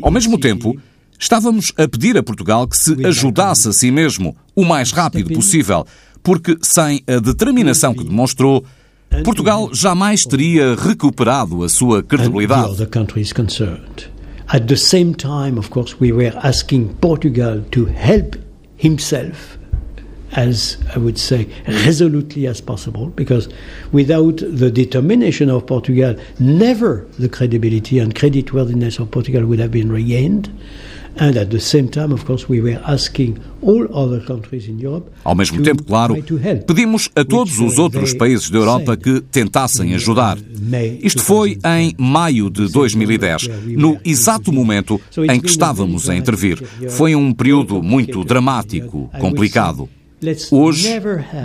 Ao 0.02 0.10
mesmo 0.10 0.38
tempo, 0.38 0.76
estávamos 1.18 1.72
a 1.76 1.86
pedir 1.86 2.16
a 2.16 2.22
Portugal 2.22 2.66
que 2.66 2.76
se 2.76 3.06
ajudasse 3.06 3.68
a 3.68 3.72
si 3.72 3.90
mesmo 3.90 4.36
o 4.54 4.64
mais 4.64 4.90
rápido 4.90 5.32
possível, 5.32 5.86
porque 6.22 6.56
sem 6.62 7.02
a 7.06 7.18
determinação 7.18 7.94
que 7.94 8.04
demonstrou, 8.04 8.64
Portugal 9.24 9.70
jamais 9.72 10.22
teria 10.22 10.74
recuperado 10.74 11.62
a 11.64 11.68
sua 11.68 12.02
credibilidade. 12.02 12.76
At 14.52 14.66
the 14.66 14.76
same 14.76 15.14
time, 15.14 15.58
of 15.58 15.70
course, 15.70 15.96
we 16.00 16.12
were 16.12 16.36
asking 16.42 16.88
Portugal 17.00 17.62
to 17.70 17.86
help 17.86 18.36
himself 18.76 19.60
as 20.32 20.76
I 20.94 20.98
would 20.98 21.18
say 21.18 21.48
resolutely 21.66 22.46
as 22.46 22.60
possible 22.60 23.06
because 23.08 23.48
without 23.92 24.36
the 24.38 24.70
determination 24.70 25.50
of 25.50 25.66
Portugal, 25.66 26.14
never 26.38 27.06
the 27.18 27.28
credibility 27.28 27.98
and 27.98 28.14
creditworthiness 28.14 29.00
of 29.00 29.10
Portugal 29.10 29.44
would 29.46 29.58
have 29.58 29.70
been 29.70 29.90
regained. 29.90 30.50
And 31.16 31.36
at 31.36 31.50
the 31.50 31.60
same 31.60 31.88
time, 31.88 32.12
of 32.12 32.24
course, 32.24 32.46
we 32.48 32.60
were 32.60 32.80
asking 32.84 33.38
all 33.62 33.86
other 33.92 34.24
countries 34.24 34.68
in 34.68 34.80
Europe 34.80 35.10
Ao 35.24 35.34
mesmo 35.34 35.62
tempo, 35.62 35.82
claro, 35.82 36.16
pedimos 36.66 37.10
a 37.14 37.24
todos 37.24 37.58
os 37.58 37.78
outros 37.78 38.14
países 38.14 38.48
da 38.48 38.58
Europa 38.58 38.96
que 38.96 39.20
tentassem 39.20 39.94
ajudar. 39.94 40.38
Isto 41.02 41.22
foi 41.22 41.58
em 41.64 41.94
maio 41.98 42.50
de 42.50 42.68
2010, 42.68 43.48
no 43.76 43.98
exato 44.04 44.52
momento 44.52 45.00
em 45.28 45.40
que 45.40 45.48
estávamos 45.48 46.08
a 46.08 46.14
intervir. 46.14 46.62
Foi 46.90 47.14
um 47.14 47.32
período 47.32 47.82
muito 47.82 48.24
dramático, 48.24 49.10
complicado. 49.18 49.88
Hoje, 50.50 50.88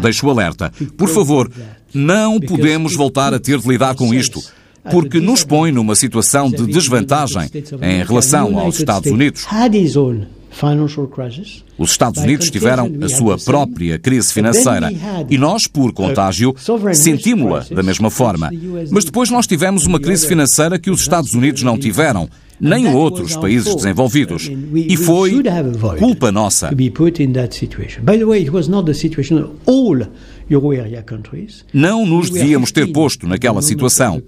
deixo 0.02 0.28
o 0.28 0.30
alerta. 0.30 0.72
Por 0.98 1.10
favor, 1.10 1.50
não 1.94 2.40
podemos 2.40 2.96
voltar 2.96 3.34
a 3.34 3.40
ter 3.40 3.58
de 3.60 3.68
lidar 3.68 3.96
com 3.96 4.14
isto, 4.14 4.42
porque 4.92 5.20
nos 5.20 5.44
põe 5.44 5.72
numa 5.72 5.96
situação 5.96 6.50
de 6.50 6.66
desvantagem 6.66 7.50
em 7.82 8.04
relação 8.04 8.58
aos 8.60 8.80
Estados 8.80 9.12
Unidos. 9.12 9.46
Os 11.78 11.92
Estados 11.92 12.24
Unidos 12.24 12.50
tiveram 12.50 12.90
a 13.02 13.10
sua 13.10 13.38
própria 13.38 14.00
crise 14.00 14.32
financeira 14.32 14.90
e 15.30 15.38
nós, 15.38 15.68
por 15.68 15.92
contágio, 15.92 16.56
sentimos-la 16.94 17.66
da 17.70 17.84
mesma 17.84 18.10
forma. 18.10 18.50
Mas 18.90 19.04
depois 19.04 19.30
nós 19.30 19.46
tivemos 19.46 19.86
uma 19.86 20.00
crise 20.00 20.26
financeira 20.26 20.80
que 20.80 20.90
os 20.90 21.02
Estados 21.02 21.34
Unidos 21.34 21.62
não 21.62 21.78
tiveram, 21.78 22.30
nem 22.58 22.88
outros 22.88 23.36
países 23.36 23.76
desenvolvidos. 23.76 24.50
E 24.74 24.96
foi 24.96 25.44
culpa 26.00 26.32
nossa. 26.32 26.70
Não 31.74 32.06
nos 32.06 32.30
devíamos 32.30 32.72
ter 32.72 32.92
posto 32.92 33.28
naquela 33.28 33.62
situação. 33.62 34.22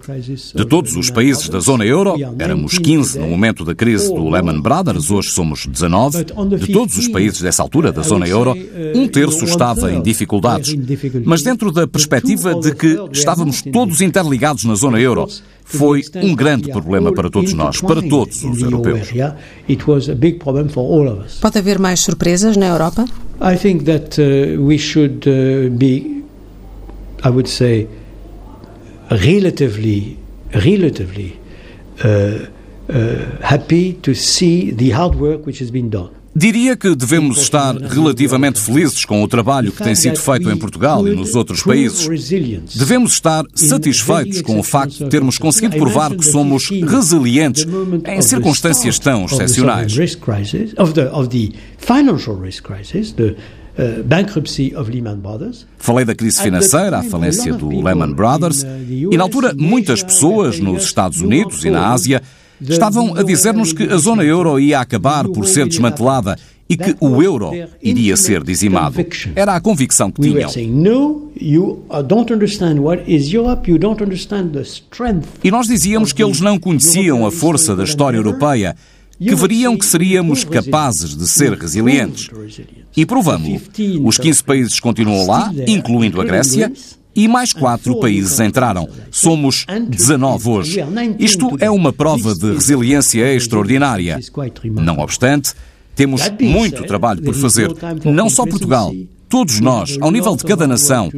De 0.54 0.64
todos 0.64 0.96
os 0.96 1.10
países 1.10 1.48
da 1.48 1.60
zona 1.60 1.84
euro, 1.84 2.14
éramos 2.38 2.78
15 2.78 3.18
no 3.18 3.28
momento 3.28 3.64
da 3.64 3.74
crise 3.74 4.08
do 4.08 4.28
Lehman 4.28 4.60
Brothers, 4.60 5.10
hoje 5.10 5.30
somos 5.30 5.66
19. 5.66 6.24
De 6.58 6.72
todos 6.72 6.98
os 6.98 7.08
países 7.08 7.40
dessa 7.40 7.62
altura 7.62 7.92
da 7.92 8.02
zona 8.02 8.26
euro, 8.26 8.54
um 8.94 9.06
terço 9.06 9.44
estava 9.44 9.92
em 9.92 10.02
dificuldades. 10.02 10.76
Mas 11.24 11.42
dentro 11.42 11.70
da 11.70 11.86
perspectiva 11.86 12.54
de 12.54 12.74
que 12.74 12.98
estávamos 13.12 13.62
todos 13.62 14.00
interligados 14.00 14.64
na 14.64 14.74
zona 14.74 15.00
euro, 15.00 15.28
foi 15.68 16.02
um 16.16 16.34
grande 16.34 16.70
problema 16.70 17.12
para 17.12 17.28
todos 17.30 17.52
nós, 17.52 17.80
para 17.80 18.00
todos 18.00 18.42
os 18.42 18.62
europeus. 18.62 19.08
Pode 21.40 21.58
haver 21.58 21.78
mais 21.78 22.00
surpresas 22.00 22.56
na 22.56 22.68
Europa? 22.68 23.04
I 23.40 23.56
think 23.56 23.84
that 23.84 24.18
uh, 24.18 24.60
we 24.60 24.78
should 24.78 25.28
uh, 25.28 25.70
be, 25.70 26.24
I 27.22 27.28
would 27.28 27.48
say, 27.48 27.86
relatively, 29.10 30.18
relatively 30.52 31.38
uh, 32.04 32.46
happy 33.42 33.92
to 34.02 34.14
see 34.14 34.72
the 34.72 34.90
hard 34.90 35.16
work 35.16 35.46
which 35.46 35.60
has 35.60 35.70
been 35.70 35.90
done. 35.90 36.17
Diria 36.38 36.76
que 36.76 36.94
devemos 36.94 37.38
estar 37.38 37.76
relativamente 37.76 38.60
felizes 38.60 39.04
com 39.04 39.24
o 39.24 39.26
trabalho 39.26 39.72
que 39.72 39.82
tem 39.82 39.96
sido 39.96 40.20
feito 40.20 40.48
em 40.48 40.56
Portugal 40.56 41.08
e 41.08 41.12
nos 41.12 41.34
outros 41.34 41.64
países. 41.64 42.06
Devemos 42.76 43.14
estar 43.14 43.44
satisfeitos 43.54 44.40
com 44.42 44.56
o 44.56 44.62
facto 44.62 45.04
de 45.04 45.10
termos 45.10 45.36
conseguido 45.36 45.76
provar 45.76 46.14
que 46.14 46.24
somos 46.24 46.70
resilientes 46.70 47.66
em 48.06 48.22
circunstâncias 48.22 49.00
tão 49.00 49.24
excepcionais. 49.24 49.92
Falei 55.76 56.04
da 56.04 56.14
crise 56.14 56.40
financeira, 56.40 56.98
a 56.98 57.02
falência 57.02 57.52
do 57.52 57.68
Lehman 57.68 58.12
Brothers, 58.12 58.64
e 58.88 59.16
na 59.16 59.24
altura 59.24 59.54
muitas 59.56 60.04
pessoas 60.04 60.60
nos 60.60 60.84
Estados 60.84 61.20
Unidos 61.20 61.64
e 61.64 61.70
na 61.70 61.88
Ásia 61.90 62.22
Estavam 62.60 63.14
a 63.16 63.22
dizer-nos 63.22 63.72
que 63.72 63.84
a 63.84 63.96
zona 63.96 64.24
euro 64.24 64.58
ia 64.58 64.80
acabar 64.80 65.26
por 65.28 65.46
ser 65.46 65.66
desmantelada 65.66 66.36
e 66.68 66.76
que 66.76 66.94
o 67.00 67.22
euro 67.22 67.50
iria 67.82 68.16
ser 68.16 68.42
dizimado. 68.44 68.96
Era 69.34 69.54
a 69.54 69.60
convicção 69.60 70.10
que 70.10 70.20
tinham. 70.20 70.50
E 75.42 75.50
nós 75.50 75.66
dizíamos 75.66 76.12
que 76.12 76.22
eles 76.22 76.40
não 76.40 76.58
conheciam 76.58 77.24
a 77.26 77.30
força 77.30 77.74
da 77.74 77.84
história 77.84 78.18
europeia, 78.18 78.76
que 79.18 79.34
veriam 79.34 79.76
que 79.78 79.86
seríamos 79.86 80.44
capazes 80.44 81.16
de 81.16 81.26
ser 81.26 81.52
resilientes. 81.54 82.28
E 82.96 83.06
provamos. 83.06 83.62
Os 84.04 84.18
15 84.18 84.44
países 84.44 84.78
continuam 84.78 85.26
lá, 85.26 85.50
incluindo 85.66 86.20
a 86.20 86.24
Grécia, 86.24 86.70
e 87.18 87.26
mais 87.26 87.52
quatro 87.52 87.98
países 87.98 88.38
entraram. 88.38 88.88
Somos 89.10 89.66
19 89.88 90.48
hoje. 90.48 90.80
Isto 91.18 91.56
é 91.58 91.68
uma 91.68 91.92
prova 91.92 92.32
de 92.32 92.52
resiliência 92.52 93.34
extraordinária. 93.34 94.20
Não 94.64 94.98
obstante, 94.98 95.52
temos 95.96 96.22
muito 96.40 96.84
trabalho 96.84 97.20
por 97.20 97.34
fazer, 97.34 97.70
não 98.04 98.30
só 98.30 98.46
Portugal, 98.46 98.94
todos 99.28 99.60
nós, 99.60 99.98
ao 100.00 100.10
nível 100.10 100.34
de 100.36 100.44
cada 100.44 100.66
nação 100.66 101.10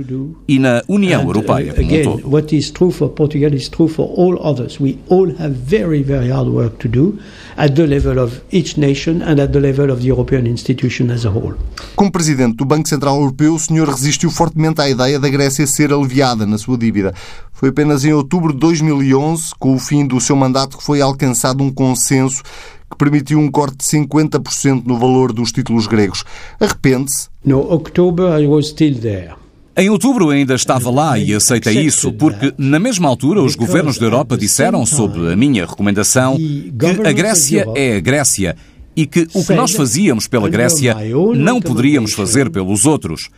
e 0.49 0.59
na 0.59 0.83
União 0.89 1.23
Europeia 1.23 1.73
como 1.73 1.95
um 1.95 2.03
todo. 2.03 2.31
What 2.31 2.57
is 2.57 2.71
true 2.71 2.91
for 2.91 3.11
Portugal 3.11 3.55
is 3.55 3.69
true 3.69 3.89
for 3.89 4.13
all 4.17 4.37
others. 4.43 4.81
We 4.81 4.99
all 5.09 5.29
have 5.39 5.51
very, 5.51 6.03
very 6.03 6.31
hard 6.31 6.49
work 6.49 6.77
to 6.79 6.89
do 6.89 7.19
at 7.57 7.75
the 7.75 7.87
level 7.87 8.19
of 8.19 8.41
each 8.53 8.79
nation 8.79 9.23
and 9.23 9.41
at 9.41 9.53
the 9.53 9.61
level 9.61 9.91
of 9.91 10.01
the 10.01 10.09
European 10.09 10.47
institution 10.47 11.11
as 11.11 11.25
a 11.25 11.31
whole. 11.31 11.55
Como 11.95 12.11
presidente 12.11 12.57
do 12.57 12.65
Banco 12.65 12.89
Central 12.89 13.17
Europeu, 13.17 13.55
o 13.55 13.59
senhor 13.59 13.89
resistiu 13.89 14.31
fortemente 14.31 14.81
à 14.81 14.89
ideia 14.89 15.19
da 15.19 15.29
Grécia 15.29 15.67
ser 15.67 15.93
aliviada 15.93 16.45
na 16.45 16.59
sua 16.59 16.77
dívida. 16.77 17.15
Foi 17.53 17.69
apenas 17.69 18.05
em 18.05 18.13
outubro 18.13 18.53
de 18.53 18.59
2011, 18.59 19.51
com 19.59 19.75
o 19.75 19.79
fim 19.79 20.07
do 20.07 20.21
seu 20.21 20.35
mandato, 20.35 20.79
que 20.79 20.83
foi 20.83 21.01
alcançado 21.01 21.63
um 21.63 21.71
consenso 21.71 22.43
que 22.91 22.97
permitiu 22.97 23.39
um 23.39 23.51
corte 23.51 23.77
de 23.77 23.85
50% 23.85 24.83
no 24.85 24.99
valor 24.99 25.33
dos 25.33 25.53
títulos 25.53 25.87
gregos. 25.87 26.25
Arrepende-se? 26.59 27.29
No, 27.45 27.73
October 27.73 28.41
I 28.41 28.47
was 28.47 28.69
still 28.69 28.99
there. 28.99 29.35
Em 29.77 29.89
outubro 29.89 30.31
ainda 30.31 30.55
estava 30.55 30.91
lá 30.91 31.19
e 31.19 31.33
aceitei 31.33 31.81
isso, 31.81 32.13
porque 32.13 32.53
na 32.59 32.79
mesma 32.79 33.09
altura 33.09 33.41
os 33.41 33.55
governos 33.55 33.99
da 33.99 34.05
Europa 34.05 34.37
disseram, 34.37 34.85
sob 34.85 35.33
a 35.33 35.37
minha 35.37 35.65
recomendação, 35.65 36.37
que 36.37 37.09
a 37.09 37.13
Grécia 37.13 37.67
é 37.75 37.97
a 37.97 38.01
Grécia 38.01 38.57
e 38.97 39.07
que 39.07 39.27
o 39.33 39.45
que 39.45 39.55
nós 39.55 39.73
fazíamos 39.73 40.27
pela 40.27 40.49
Grécia 40.49 40.97
não 41.35 41.61
poderíamos 41.61 42.13
fazer 42.13 42.51
pelos 42.51 42.85
outros. 42.85 43.31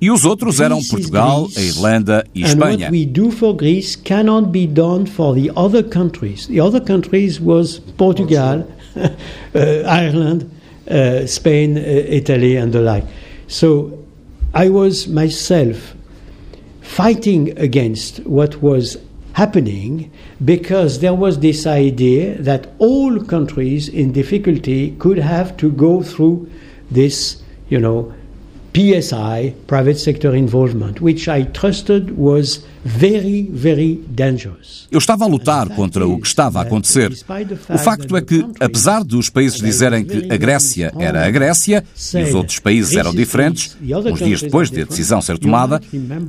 E 0.00 0.10
os 0.10 0.24
outros 0.24 0.60
eram 0.60 0.82
Portugal, 0.82 1.46
a 1.54 1.60
Irlanda 1.60 2.24
e 2.34 2.42
Espanha. 2.42 2.86
And 2.86 2.90
what 2.90 2.92
we 2.92 3.04
do 3.04 3.30
for 3.30 3.52
Greece 3.52 3.98
cannot 3.98 4.48
be 4.48 4.66
done 4.66 5.04
for 5.04 5.34
the 5.34 5.50
other 5.54 5.82
countries. 5.82 6.46
The 6.46 6.62
other 6.62 6.80
countries 6.80 7.38
was 7.38 7.78
Portugal, 7.98 8.64
Ireland, 9.54 10.50
uh, 10.90 11.26
Spain, 11.26 11.76
uh, 11.76 11.80
Italy 11.80 12.56
and 12.56 12.72
the 12.72 12.80
like. 12.80 13.04
So 13.46 13.98
I 14.54 14.68
was 14.68 15.06
myself 15.08 15.94
fighting 16.80 17.56
against 17.58 18.20
what 18.20 18.62
was 18.62 18.96
happening 19.34 20.10
because 20.44 20.98
there 20.98 21.14
was 21.14 21.38
this 21.38 21.66
idea 21.66 22.36
that 22.42 22.68
all 22.78 23.22
countries 23.24 23.88
in 23.88 24.12
difficulty 24.12 24.92
could 24.98 25.18
have 25.18 25.56
to 25.58 25.70
go 25.70 26.02
through 26.02 26.50
this, 26.90 27.42
you 27.68 27.78
know, 27.78 28.12
PSI, 28.72 29.54
private 29.66 29.98
sector 29.98 30.36
involvement, 30.36 31.00
which 31.00 31.28
I 31.28 31.44
trusted 31.44 32.12
was 32.16 32.64
very, 32.84 33.48
very 33.52 34.00
dangerous. 34.08 34.86
Eu 34.90 34.98
estava 34.98 35.24
a 35.24 35.28
lutar 35.28 35.68
contra 35.70 36.06
o 36.06 36.20
que 36.20 36.26
estava 36.26 36.60
a 36.60 36.62
acontecer. 36.62 37.12
O 37.68 37.78
facto 37.78 38.16
é 38.16 38.22
que, 38.22 38.44
apesar 38.58 39.04
dos 39.04 39.28
países 39.28 39.60
dizerem 39.60 40.04
que 40.04 40.32
a 40.32 40.36
Grécia 40.36 40.92
era 40.98 41.26
a 41.26 41.30
Grécia 41.30 41.84
e 42.14 42.22
os 42.22 42.34
outros 42.34 42.58
países 42.58 42.96
eram 42.96 43.12
diferentes, 43.12 43.76
uns 43.82 44.18
dias 44.18 44.42
depois 44.42 44.70
de 44.70 44.82
a 44.82 44.84
decisão 44.84 45.20
ser 45.20 45.38
tomada, 45.38 45.80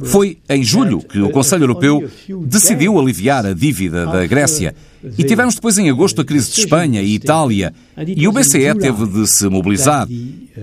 foi 0.03 0.37
em 0.49 0.63
julho 0.63 0.99
que 0.99 1.19
o 1.19 1.29
Conselho 1.29 1.63
Europeu 1.63 2.09
decidiu 2.45 2.99
aliviar 2.99 3.45
a 3.45 3.53
dívida 3.53 4.05
da 4.05 4.25
Grécia 4.25 4.75
e 5.17 5.23
tivemos 5.23 5.55
depois 5.55 5.77
em 5.77 5.89
agosto 5.89 6.21
a 6.21 6.25
crise 6.25 6.51
de 6.51 6.59
Espanha 6.59 7.01
e 7.01 7.15
Itália, 7.15 7.73
e 8.05 8.27
o 8.27 8.31
BCE 8.31 8.75
teve 8.79 9.07
de 9.07 9.27
se 9.27 9.47
mobilizar. 9.49 10.07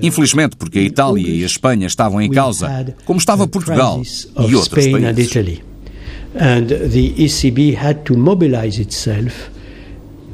Infelizmente, 0.00 0.56
porque 0.56 0.78
a 0.78 0.82
Itália 0.82 1.28
e 1.28 1.42
a 1.42 1.46
Espanha 1.46 1.86
estavam 1.86 2.20
em 2.20 2.30
causa, 2.30 2.94
como 3.04 3.18
estava 3.18 3.46
Portugal 3.48 4.00
e 4.48 4.54
outros 4.54 4.68
países. 4.68 5.60
And 6.34 6.66
the 6.66 7.14
ECB 7.16 7.74
had 7.74 8.04
to 8.04 8.16
mobilize 8.16 8.78
itself, 8.78 9.50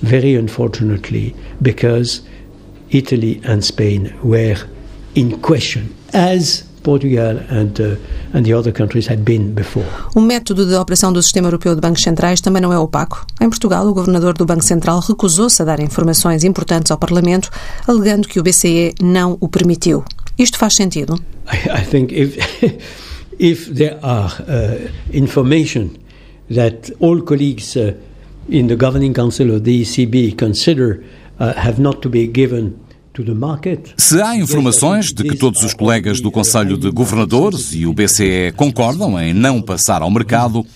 very 0.02 0.36
unfortunately, 0.36 1.34
because 1.62 2.22
Italy 2.90 3.40
and 3.44 3.62
Spain 3.62 4.12
were 4.22 4.58
in 5.14 5.38
question, 5.40 5.84
as 6.12 6.64
Portugal 6.85 7.38
and, 7.51 7.99
and 8.33 8.44
the 8.44 8.55
other 8.55 8.73
countries 8.73 9.09
had 9.09 9.25
been 9.25 9.53
before. 9.53 9.87
O 10.14 10.20
método 10.20 10.64
de 10.64 10.75
operação 10.75 11.12
do 11.12 11.20
Sistema 11.20 11.49
Europeu 11.49 11.75
de 11.75 11.81
Bancos 11.81 12.03
Centrais 12.03 12.40
também 12.40 12.62
não 12.62 12.73
é 12.73 12.79
opaco. 12.79 13.27
Em 13.40 13.49
Portugal, 13.49 13.87
o 13.88 13.94
governador 13.94 14.35
do 14.35 14.47
Banco 14.47 14.62
Central 14.62 15.01
recusou-se 15.01 15.61
a 15.61 15.64
dar 15.64 15.81
informações 15.81 16.44
importantes 16.44 16.92
ao 16.92 16.99
Parlamento, 16.99 17.51
alegando 17.88 18.29
que 18.29 18.38
o 18.38 18.42
BCE 18.42 18.94
não 19.03 19.37
o 19.40 19.49
permitiu. 19.49 20.05
Isto 20.38 20.59
faz 20.59 20.75
sentido? 20.75 21.18
I, 21.53 21.83
I 21.83 21.85
think 21.85 22.12
if, 22.12 22.37
if 23.38 23.75
there 23.75 23.99
are 24.03 24.31
uh, 24.42 24.90
information 25.12 25.90
that 26.55 26.92
all 27.01 27.20
colleagues 27.23 27.77
uh, 27.77 27.94
in 28.49 28.66
the 28.66 28.77
governing 28.77 29.14
council 29.14 29.51
of 29.51 29.62
the 29.62 29.83
ECB 29.83 30.37
consider 30.37 31.03
uh, 31.40 31.55
have 31.57 31.81
not 31.81 32.01
to 32.01 32.11
be 32.11 32.27
given 32.27 32.75
Se 33.96 34.20
há 34.20 34.37
informações 34.37 35.12
de 35.12 35.22
que 35.22 35.37
todos 35.37 35.62
os 35.62 35.72
colegas 35.72 36.20
do 36.20 36.33
Conselho 36.33 36.77
de 36.77 36.90
Governadores 36.90 37.72
e 37.72 37.87
o 37.87 37.92
BCE 37.92 38.53
concordam 38.57 39.20
em 39.20 39.33
não 39.33 39.62
passar 39.62 40.03
ao 40.03 40.11
mercado, 40.11 40.66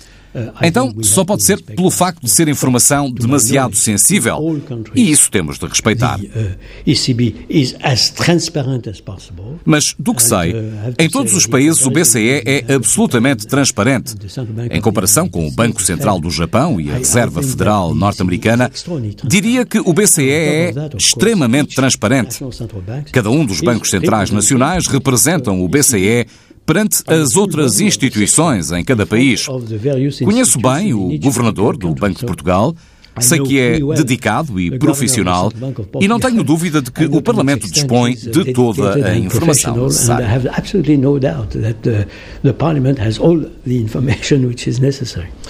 então, 0.62 0.94
só 1.02 1.24
pode 1.24 1.42
ser 1.42 1.60
pelo 1.62 1.90
facto 1.90 2.22
de 2.22 2.30
ser 2.30 2.48
informação 2.48 3.10
demasiado 3.10 3.74
sensível. 3.74 4.60
E 4.94 5.10
isso 5.10 5.30
temos 5.30 5.58
de 5.58 5.66
respeitar. 5.66 6.18
Mas, 9.64 9.94
do 9.98 10.14
que 10.14 10.22
sei, 10.22 10.54
em 10.98 11.08
todos 11.08 11.34
os 11.34 11.46
países 11.46 11.84
o 11.84 11.90
BCE 11.90 12.42
é 12.44 12.74
absolutamente 12.74 13.46
transparente. 13.46 14.14
Em 14.70 14.80
comparação 14.80 15.28
com 15.28 15.46
o 15.46 15.50
Banco 15.50 15.82
Central 15.82 16.20
do 16.20 16.30
Japão 16.30 16.80
e 16.80 16.90
a 16.90 16.98
Reserva 16.98 17.42
Federal 17.42 17.94
norte-americana, 17.94 18.70
diria 19.24 19.64
que 19.64 19.78
o 19.78 19.92
BCE 19.92 20.30
é 20.30 20.74
extremamente 20.96 21.74
transparente. 21.74 22.38
Cada 23.12 23.30
um 23.30 23.44
dos 23.44 23.60
bancos 23.60 23.90
centrais 23.90 24.30
nacionais 24.30 24.86
representam 24.86 25.62
o 25.62 25.68
BCE 25.68 26.26
perante 26.68 27.02
as 27.06 27.34
outras 27.34 27.80
instituições 27.80 28.70
em 28.72 28.84
cada 28.84 29.06
país. 29.06 29.46
Conheço 30.22 30.60
bem 30.60 30.92
o 30.92 31.18
governador 31.18 31.78
do 31.78 31.94
Banco 31.94 32.20
de 32.20 32.26
Portugal. 32.26 32.76
Sei 33.20 33.40
que 33.40 33.58
é 33.58 33.78
dedicado 33.78 34.60
e 34.60 34.78
profissional 34.78 35.52
e 36.00 36.08
não 36.08 36.18
tenho 36.18 36.42
dúvida 36.42 36.80
de 36.82 36.90
que 36.90 37.04
o 37.04 37.22
Parlamento 37.22 37.70
dispõe 37.70 38.14
de 38.14 38.52
toda 38.52 39.06
a 39.06 39.16
informação 39.16 39.76
necessária. 39.86 40.26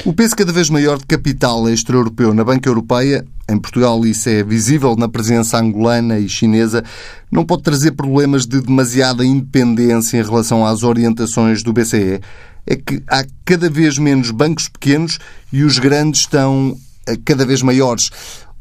O 0.04 0.12
peso 0.12 0.36
cada 0.36 0.52
vez 0.52 0.70
maior 0.70 0.98
de 0.98 1.06
capital 1.06 1.68
extra-europeu 1.68 2.34
na 2.34 2.44
banca 2.44 2.68
europeia 2.68 3.24
em 3.50 3.58
Portugal 3.58 4.04
isso 4.04 4.28
é 4.28 4.42
visível 4.44 4.94
na 4.94 5.08
presença 5.08 5.58
angolana 5.58 6.18
e 6.18 6.28
chinesa, 6.28 6.84
não 7.32 7.46
pode 7.46 7.62
trazer 7.62 7.92
problemas 7.92 8.46
de 8.46 8.60
demasiada 8.60 9.24
independência 9.24 10.18
em 10.18 10.22
relação 10.22 10.66
às 10.66 10.82
orientações 10.82 11.62
do 11.62 11.72
BCE. 11.72 12.20
É 12.66 12.76
que 12.76 13.02
há 13.08 13.24
cada 13.46 13.70
vez 13.70 13.96
menos 13.96 14.30
bancos 14.30 14.68
pequenos 14.68 15.18
e 15.50 15.62
os 15.62 15.78
grandes 15.78 16.20
estão 16.20 16.76
cada 17.24 17.44
vez 17.44 17.62
maiores. 17.62 18.10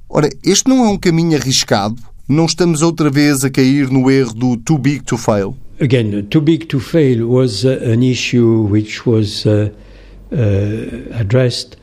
Ora, 0.09 0.29
este 0.43 0.69
não 0.69 0.85
é 0.85 0.89
um 0.89 0.97
caminho 0.97 1.37
arriscado? 1.37 1.95
Não 2.27 2.45
estamos 2.45 2.81
outra 2.81 3.09
vez 3.09 3.43
a 3.43 3.49
cair 3.49 3.89
no 3.89 4.09
erro 4.09 4.33
do 4.33 4.57
too 4.57 4.77
big 4.77 5.01
to 5.03 5.17
fail? 5.17 5.55
Again, 5.79 6.23
too 6.23 6.41
big 6.41 6.65
to 6.67 6.79
fail 6.79 7.27
was 7.27 7.63
uh, 7.63 7.79
an 7.83 8.03
issue 8.03 8.67
which 8.69 9.07
was 9.07 9.45
uh, 9.45 9.69
uh, 10.31 11.19
addressed 11.19 11.77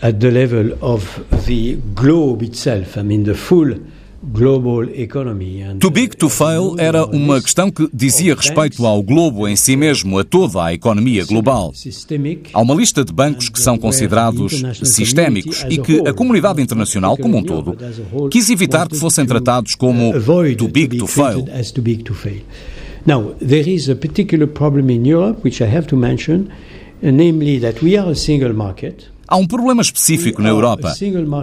at 0.00 0.20
the 0.20 0.30
level 0.30 0.72
of 0.80 1.24
the 1.46 1.76
globe 1.94 2.42
itself, 2.42 2.96
I 2.96 3.02
mean 3.02 3.24
the 3.24 3.34
full 3.34 3.74
Too 5.78 5.90
big 5.90 6.16
to 6.16 6.28
fail 6.28 6.74
era 6.76 7.06
uma 7.06 7.40
questão 7.40 7.70
que 7.70 7.88
dizia 7.94 8.34
respeito 8.34 8.84
ao 8.84 9.00
globo 9.00 9.46
em 9.46 9.54
si 9.54 9.76
mesmo, 9.76 10.18
a 10.18 10.24
toda 10.24 10.64
a 10.64 10.74
economia 10.74 11.24
global. 11.24 11.72
Há 12.52 12.60
uma 12.60 12.74
lista 12.74 13.04
de 13.04 13.12
bancos 13.12 13.48
que 13.48 13.60
são 13.60 13.78
considerados 13.78 14.60
sistémicos 14.82 15.64
e 15.70 15.78
que 15.78 16.00
a 16.08 16.12
comunidade 16.12 16.60
internacional 16.60 17.16
como 17.16 17.38
um 17.38 17.42
todo 17.44 17.76
quis 18.28 18.50
evitar 18.50 18.88
que 18.88 18.96
fossem 18.96 19.24
tratados 19.24 19.76
como 19.76 20.12
too 20.56 20.68
big 20.68 20.98
to 20.98 21.06
fail. 21.06 21.44
Now, 23.06 23.34
there 23.38 23.72
is 23.72 23.88
a 23.88 23.94
particular 23.94 24.48
problem 24.48 24.90
in 24.90 25.06
Europe 25.06 25.42
which 25.44 25.62
I 25.62 25.66
have 25.74 25.86
to 25.86 25.96
mention, 25.96 26.48
namely 27.00 27.60
that 27.60 27.82
we 27.82 27.96
are 27.96 28.10
a 28.10 28.14
single 28.16 28.52
market. 28.52 29.08
Há 29.30 29.36
um 29.36 29.46
problema 29.46 29.82
específico 29.82 30.40
na 30.40 30.48
Europa, 30.48 30.94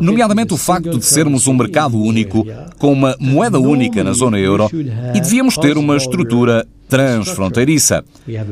nomeadamente 0.02 0.56
o 0.56 0.58
facto 0.58 0.98
de 0.98 1.06
sermos 1.06 1.46
um 1.46 1.54
mercado 1.54 2.02
único, 2.02 2.44
com 2.80 2.92
uma 2.92 3.16
moeda 3.20 3.60
única 3.60 4.04
na 4.04 4.12
zona 4.12 4.40
euro, 4.40 4.68
e 5.14 5.22
devíamos 5.22 5.56
ter 5.56 5.78
uma 5.78 5.96
estrutura 5.96 6.66
transfronteiriça. 6.90 8.04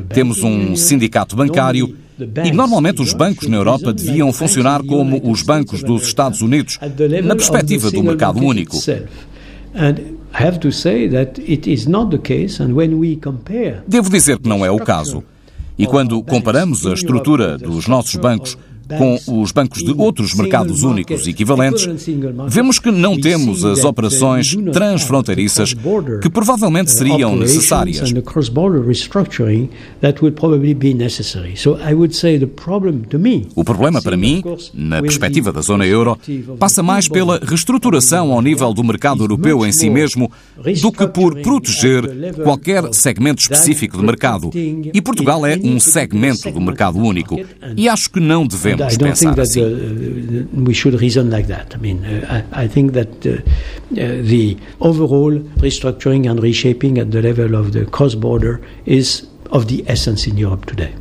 Temos 0.09 0.43
um 0.43 0.75
sindicato 0.75 1.35
bancário 1.35 1.95
e 2.45 2.51
normalmente 2.51 3.01
os 3.01 3.11
bancos 3.11 3.47
na 3.47 3.57
Europa 3.57 3.91
deviam 3.91 4.31
funcionar 4.31 4.83
como 4.83 5.19
os 5.23 5.41
bancos 5.41 5.81
dos 5.81 6.03
Estados 6.03 6.41
Unidos, 6.41 6.77
na 7.23 7.35
perspectiva 7.35 7.89
do 7.89 8.03
mercado 8.03 8.39
único. 8.39 8.77
Devo 13.87 14.09
dizer 14.11 14.37
que 14.37 14.47
não 14.47 14.63
é 14.63 14.69
o 14.69 14.77
caso. 14.77 15.23
E 15.75 15.87
quando 15.87 16.21
comparamos 16.21 16.85
a 16.85 16.93
estrutura 16.93 17.57
dos 17.57 17.87
nossos 17.87 18.15
bancos 18.15 18.55
com 18.87 19.41
os 19.41 19.51
bancos 19.51 19.83
de 19.83 19.91
outros 19.97 20.33
mercados 20.33 20.83
únicos 20.83 21.27
equivalentes, 21.27 21.87
vemos 22.47 22.79
que 22.79 22.91
não 22.91 23.19
temos 23.19 23.63
as 23.63 23.83
operações 23.83 24.55
transfronteiriças 24.71 25.73
que 26.21 26.29
provavelmente 26.29 26.91
seriam 26.91 27.35
necessárias. 27.35 28.11
O 33.55 33.63
problema 33.63 34.01
para 34.01 34.17
mim, 34.17 34.43
na 34.73 35.01
perspectiva 35.01 35.51
da 35.51 35.61
zona 35.61 35.85
euro, 35.85 36.17
passa 36.59 36.83
mais 36.83 37.07
pela 37.07 37.39
reestruturação 37.39 38.31
ao 38.31 38.41
nível 38.41 38.73
do 38.73 38.83
mercado 38.83 39.23
europeu 39.23 39.65
em 39.65 39.71
si 39.71 39.89
mesmo 39.89 40.31
do 40.81 40.91
que 40.91 41.07
por 41.07 41.39
proteger 41.41 42.33
qualquer 42.43 42.93
segmento 42.93 43.41
específico 43.41 43.97
de 43.97 44.03
mercado. 44.03 44.49
E 44.53 45.01
Portugal 45.01 45.45
é 45.45 45.57
um 45.63 45.79
segmento 45.79 46.51
do 46.51 46.61
mercado 46.61 46.97
único. 46.99 47.39
E 47.75 47.87
acho 47.87 48.09
que 48.09 48.19
não 48.19 48.45
devemos 48.45 48.72
I 48.81 48.95
don't 48.95 49.17
think 49.17 49.35
that 49.35 49.55
uh, 49.57 50.59
we 50.61 50.73
should 50.73 50.99
reason 50.99 51.29
like 51.29 51.47
that. 51.47 51.73
I 51.75 51.77
mean, 51.77 52.05
uh, 52.05 52.45
I, 52.53 52.63
I, 52.63 52.67
think 52.67 52.93
that 52.93 53.09
uh, 53.25 53.41
the 53.91 54.57
overall 54.81 55.31
restructuring 55.57 56.29
and 56.29 56.41
reshaping 56.41 56.97
at 56.97 57.11
the 57.11 57.21
level 57.21 57.55
of 57.55 57.73
the 57.73 57.85
cross 57.85 58.15
border 58.15 58.61
is 58.85 59.27
of 59.51 59.67
the 59.67 59.83
essence 59.87 60.27
in 60.27 60.37
Europe 60.37 60.65
today. 60.65 60.93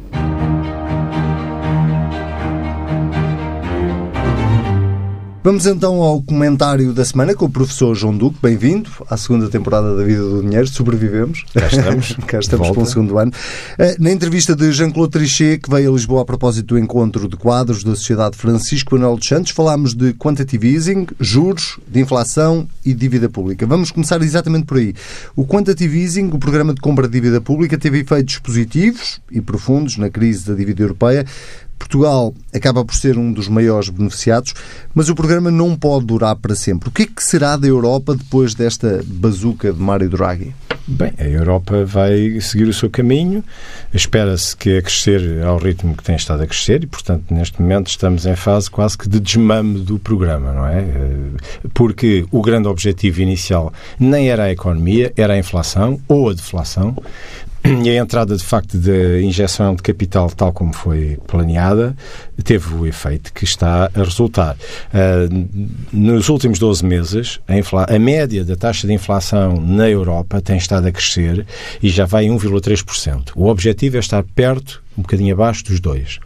Vamos 5.44 5.66
então 5.66 6.00
ao 6.00 6.22
comentário 6.22 6.92
da 6.92 7.04
semana 7.04 7.34
com 7.34 7.46
o 7.46 7.50
professor 7.50 7.96
João 7.96 8.16
Duque. 8.16 8.38
Bem-vindo 8.40 8.88
à 9.10 9.16
segunda 9.16 9.48
temporada 9.48 9.96
da 9.96 10.04
Vida 10.04 10.22
do 10.22 10.40
Dinheiro. 10.40 10.68
Sobrevivemos. 10.68 11.44
Cá 11.52 11.66
estamos. 11.66 12.16
Cá 12.28 12.38
estamos 12.38 12.70
com 12.70 12.82
o 12.82 12.86
segundo 12.86 13.18
ano. 13.18 13.32
Eh, 13.76 13.96
na 13.98 14.12
entrevista 14.12 14.54
de 14.54 14.70
Jean-Claude 14.70 15.10
Trichet, 15.10 15.58
que 15.58 15.68
veio 15.68 15.90
a 15.90 15.92
Lisboa 15.94 16.22
a 16.22 16.24
propósito 16.24 16.74
do 16.74 16.78
encontro 16.78 17.28
de 17.28 17.36
quadros 17.36 17.82
da 17.82 17.96
Sociedade 17.96 18.36
Francisco 18.36 18.94
Manuel 18.94 19.16
dos 19.16 19.26
Santos, 19.26 19.50
falámos 19.50 19.94
de 19.94 20.12
quantitative 20.14 20.72
easing, 20.72 21.08
juros, 21.18 21.76
de 21.88 21.98
inflação 21.98 22.68
e 22.84 22.94
dívida 22.94 23.28
pública. 23.28 23.66
Vamos 23.66 23.90
começar 23.90 24.22
exatamente 24.22 24.66
por 24.66 24.76
aí. 24.76 24.94
O 25.34 25.44
quantitative 25.44 25.98
easing, 25.98 26.30
o 26.32 26.38
programa 26.38 26.72
de 26.72 26.80
compra 26.80 27.08
de 27.08 27.14
dívida 27.14 27.40
pública, 27.40 27.76
teve 27.76 27.98
efeitos 27.98 28.38
positivos 28.38 29.20
e 29.28 29.40
profundos 29.40 29.96
na 29.96 30.08
crise 30.08 30.46
da 30.46 30.54
dívida 30.54 30.84
europeia. 30.84 31.26
Portugal 31.82 32.32
acaba 32.54 32.84
por 32.84 32.94
ser 32.94 33.18
um 33.18 33.32
dos 33.32 33.48
maiores 33.48 33.88
beneficiados, 33.88 34.54
mas 34.94 35.08
o 35.08 35.14
programa 35.14 35.50
não 35.50 35.74
pode 35.76 36.06
durar 36.06 36.36
para 36.36 36.54
sempre. 36.54 36.88
O 36.88 36.92
que 36.92 37.02
é 37.02 37.06
que 37.06 37.22
será 37.22 37.56
da 37.56 37.66
Europa 37.66 38.14
depois 38.14 38.54
desta 38.54 39.02
bazuca 39.04 39.72
de 39.72 39.80
Mário 39.80 40.08
Draghi? 40.08 40.54
Bem, 40.86 41.12
a 41.18 41.24
Europa 41.24 41.84
vai 41.84 42.40
seguir 42.40 42.64
o 42.64 42.72
seu 42.72 42.90
caminho. 42.90 43.44
Espera-se 43.94 44.56
que 44.56 44.78
a 44.78 44.82
crescer 44.82 45.42
ao 45.44 45.56
ritmo 45.56 45.96
que 45.96 46.02
tem 46.02 46.16
estado 46.16 46.42
a 46.42 46.46
crescer 46.46 46.82
e, 46.82 46.86
portanto, 46.86 47.24
neste 47.30 47.60
momento 47.60 47.88
estamos 47.88 48.26
em 48.26 48.34
fase 48.34 48.70
quase 48.70 48.98
que 48.98 49.08
de 49.08 49.20
desmame 49.20 49.80
do 49.80 49.98
programa, 49.98 50.52
não 50.52 50.66
é? 50.66 50.84
Porque 51.72 52.26
o 52.30 52.42
grande 52.42 52.68
objetivo 52.68 53.20
inicial 53.20 53.72
nem 53.98 54.28
era 54.28 54.44
a 54.44 54.52
economia, 54.52 55.12
era 55.16 55.34
a 55.34 55.38
inflação 55.38 56.00
ou 56.08 56.30
a 56.30 56.34
deflação. 56.34 56.96
E 57.64 57.90
a 57.90 58.02
entrada, 58.02 58.36
de 58.36 58.42
facto, 58.42 58.76
da 58.76 59.20
injeção 59.20 59.74
de 59.76 59.82
capital, 59.82 60.28
tal 60.30 60.52
como 60.52 60.72
foi 60.72 61.18
planeada, 61.28 61.96
teve 62.42 62.74
o 62.74 62.86
efeito 62.86 63.32
que 63.32 63.44
está 63.44 63.88
a 63.94 64.02
resultar. 64.02 64.56
Uh, 64.92 65.48
nos 65.92 66.28
últimos 66.28 66.58
12 66.58 66.84
meses, 66.84 67.40
a, 67.46 67.94
a, 67.94 67.98
média 67.98 68.44
da 68.44 68.56
taxa 68.56 68.86
de 68.86 68.92
inflação 68.92 69.60
na 69.60 69.88
Europa 69.88 70.40
tem 70.40 70.56
estado 70.56 70.88
a 70.88 70.92
crescer 70.92 71.46
e 71.80 71.88
já 71.88 72.04
vai 72.04 72.24
em 72.24 72.36
1,3%. 72.36 73.30
O 73.36 73.46
objetivo 73.46 73.96
é 73.96 74.00
estar 74.00 74.24
perto, 74.34 74.82
um 74.98 75.02
bocadinho 75.02 75.32
abaixo 75.32 75.64
dos 75.64 75.80
2%. 75.80 76.18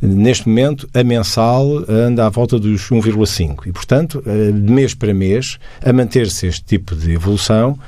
Neste 0.00 0.48
momento, 0.48 0.88
a 0.92 1.04
mensal 1.04 1.84
anda 1.88 2.26
à 2.26 2.28
volta 2.28 2.58
dos 2.58 2.88
1,5 2.88 3.66
e, 3.66 3.72
portanto, 3.72 4.22
de 4.22 4.72
mês 4.72 4.94
para 4.94 5.14
mês, 5.14 5.58
a 5.84 5.92
manter-se 5.92 6.46
este 6.46 6.64
tipo 6.64 6.96
de 6.96 7.12
evolução, 7.12 7.78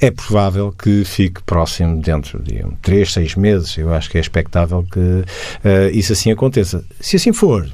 é 0.00 0.10
provável 0.10 0.72
que 0.72 1.04
fique 1.04 1.42
próximo 1.42 2.00
dentro 2.00 2.42
de 2.42 2.64
um, 2.64 2.72
3, 2.82 3.12
6 3.12 3.34
meses. 3.36 3.76
Eu 3.78 3.92
acho 3.92 4.10
que 4.10 4.18
é 4.18 4.20
expectável 4.20 4.84
que 4.90 4.98
uh, 4.98 5.24
isso 5.92 6.12
assim 6.12 6.30
aconteça. 6.30 6.84
Se 7.00 7.16
assim 7.16 7.32
for, 7.32 7.68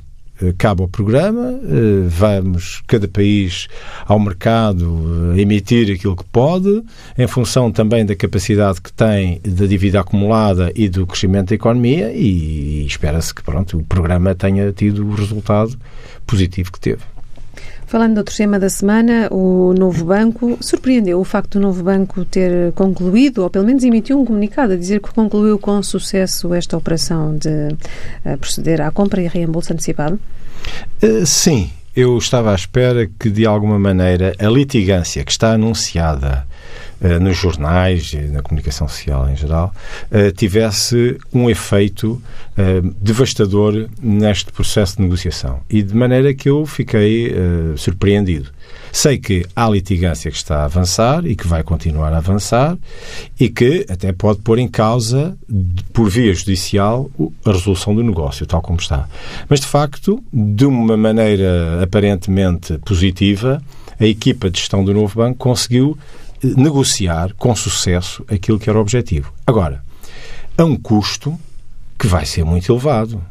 acaba 0.49 0.85
o 0.85 0.89
programa, 0.89 1.59
eh, 1.63 2.07
vamos, 2.09 2.83
cada 2.87 3.07
país, 3.07 3.69
ao 4.07 4.19
mercado 4.19 5.35
eh, 5.37 5.41
emitir 5.41 5.95
aquilo 5.95 6.17
que 6.17 6.25
pode, 6.25 6.83
em 7.19 7.27
função 7.27 7.71
também 7.71 8.05
da 8.05 8.17
capacidade 8.17 8.81
que 8.81 8.93
tem 8.93 9.41
da 9.45 9.67
dívida 9.67 10.01
acumulada 10.01 10.73
e 10.75 10.89
do 10.89 11.07
crescimento 11.07 11.51
da 11.51 11.55
economia, 11.55 12.13
e, 12.13 12.87
espera-se 12.87 13.35
que 13.35 13.43
pronto, 13.43 13.79
o 13.79 13.85
programa 13.85 14.35
tenha 14.35 14.73
tido 14.73 15.07
o 15.07 15.15
resultado 15.15 15.79
positivo 16.27 16.73
que 16.73 16.81
teve. 16.81 17.20
Falando 17.91 18.15
do 18.15 18.19
outro 18.19 18.37
tema 18.37 18.57
da 18.57 18.69
semana, 18.71 19.27
o 19.33 19.75
novo 19.77 20.05
banco, 20.05 20.57
surpreendeu 20.61 21.19
o 21.19 21.25
facto 21.25 21.59
do 21.59 21.63
novo 21.63 21.83
banco 21.83 22.25
ter 22.25 22.71
concluído, 22.75 23.43
ou 23.43 23.51
pelo 23.51 23.67
menos 23.67 23.83
emitiu 23.83 24.17
um 24.17 24.25
comunicado 24.25 24.75
a 24.75 24.77
dizer 24.77 25.01
que 25.01 25.13
concluiu 25.13 25.59
com 25.59 25.83
sucesso 25.83 26.55
esta 26.55 26.77
operação 26.77 27.37
de 27.37 27.49
uh, 27.49 28.39
proceder 28.39 28.81
à 28.81 28.93
compra 28.93 29.21
e 29.21 29.27
reembolso 29.27 29.73
antecipado? 29.73 30.21
Uh, 31.03 31.27
sim, 31.27 31.69
eu 31.97 32.17
estava 32.17 32.53
à 32.53 32.55
espera 32.55 33.11
que, 33.19 33.29
de 33.29 33.45
alguma 33.45 33.77
maneira, 33.77 34.37
a 34.39 34.47
litigância 34.47 35.25
que 35.25 35.33
está 35.33 35.55
anunciada 35.55 36.47
nos 37.21 37.37
jornais 37.37 38.13
e 38.13 38.19
na 38.19 38.43
comunicação 38.43 38.87
social 38.87 39.29
em 39.31 39.37
geral 39.37 39.75
uh, 40.11 40.31
tivesse 40.33 41.19
um 41.33 41.49
efeito 41.49 42.13
uh, 42.13 42.95
devastador 43.01 43.89
neste 44.03 44.53
processo 44.53 44.97
de 44.97 45.03
negociação. 45.03 45.61
E 45.69 45.83
de 45.83 45.95
maneira 45.95 46.35
que 46.35 46.49
eu 46.49 46.67
fiquei 46.67 47.35
surpreendido. 47.77 48.51
Sei 48.93 49.19
que 49.19 49.47
há 49.55 49.69
litigância 49.69 50.31
que 50.31 50.37
está 50.37 50.63
a 50.63 50.65
avançar 50.65 51.25
e 51.25 51.37
que 51.37 51.47
vai 51.47 51.63
continuar 51.63 52.13
a 52.13 52.19
avançar 52.19 52.77
e 53.39 53.49
que 53.49 53.87
até 53.89 54.13
pode 54.13 54.41
pôr 54.41 54.59
em 54.59 54.67
causa, 54.67 55.37
por 55.93 56.09
via 56.09 56.35
judicial, 56.35 57.11
a 57.45 57.53
resolução 57.53 57.95
do 57.95 58.03
negócio, 58.03 58.47
tal 58.47 58.61
como 58.61 58.79
está. 58.79 59.09
Mas, 59.49 59.61
de 59.61 59.67
facto, 59.67 60.23
de 60.33 60.67
uma 60.67 60.97
maneira 60.97 61.83
aparentemente 61.83 62.79
positiva, 62.79 63.63
a 63.99 64.07
equipa 64.07 64.51
de 64.51 64.59
gestão 64.59 64.85
do 64.85 64.93
novo 64.93 65.17
banco 65.17 65.39
conseguiu 65.39 65.97
eh, 65.97 66.30
negociar 66.43 67.35
com 67.35 67.55
sucesso 67.55 68.25
aquilo 68.29 68.59
que 68.59 68.69
era 68.69 68.79
o 68.79 68.83
objetivo. 68.83 69.33
Agora, 69.47 69.83
a 70.57 70.65
um 70.65 70.77
custo 70.77 71.39
que 71.99 72.07
vai 72.07 72.25
ser 72.25 72.45
muito 72.45 72.73
elevado. 72.73 73.23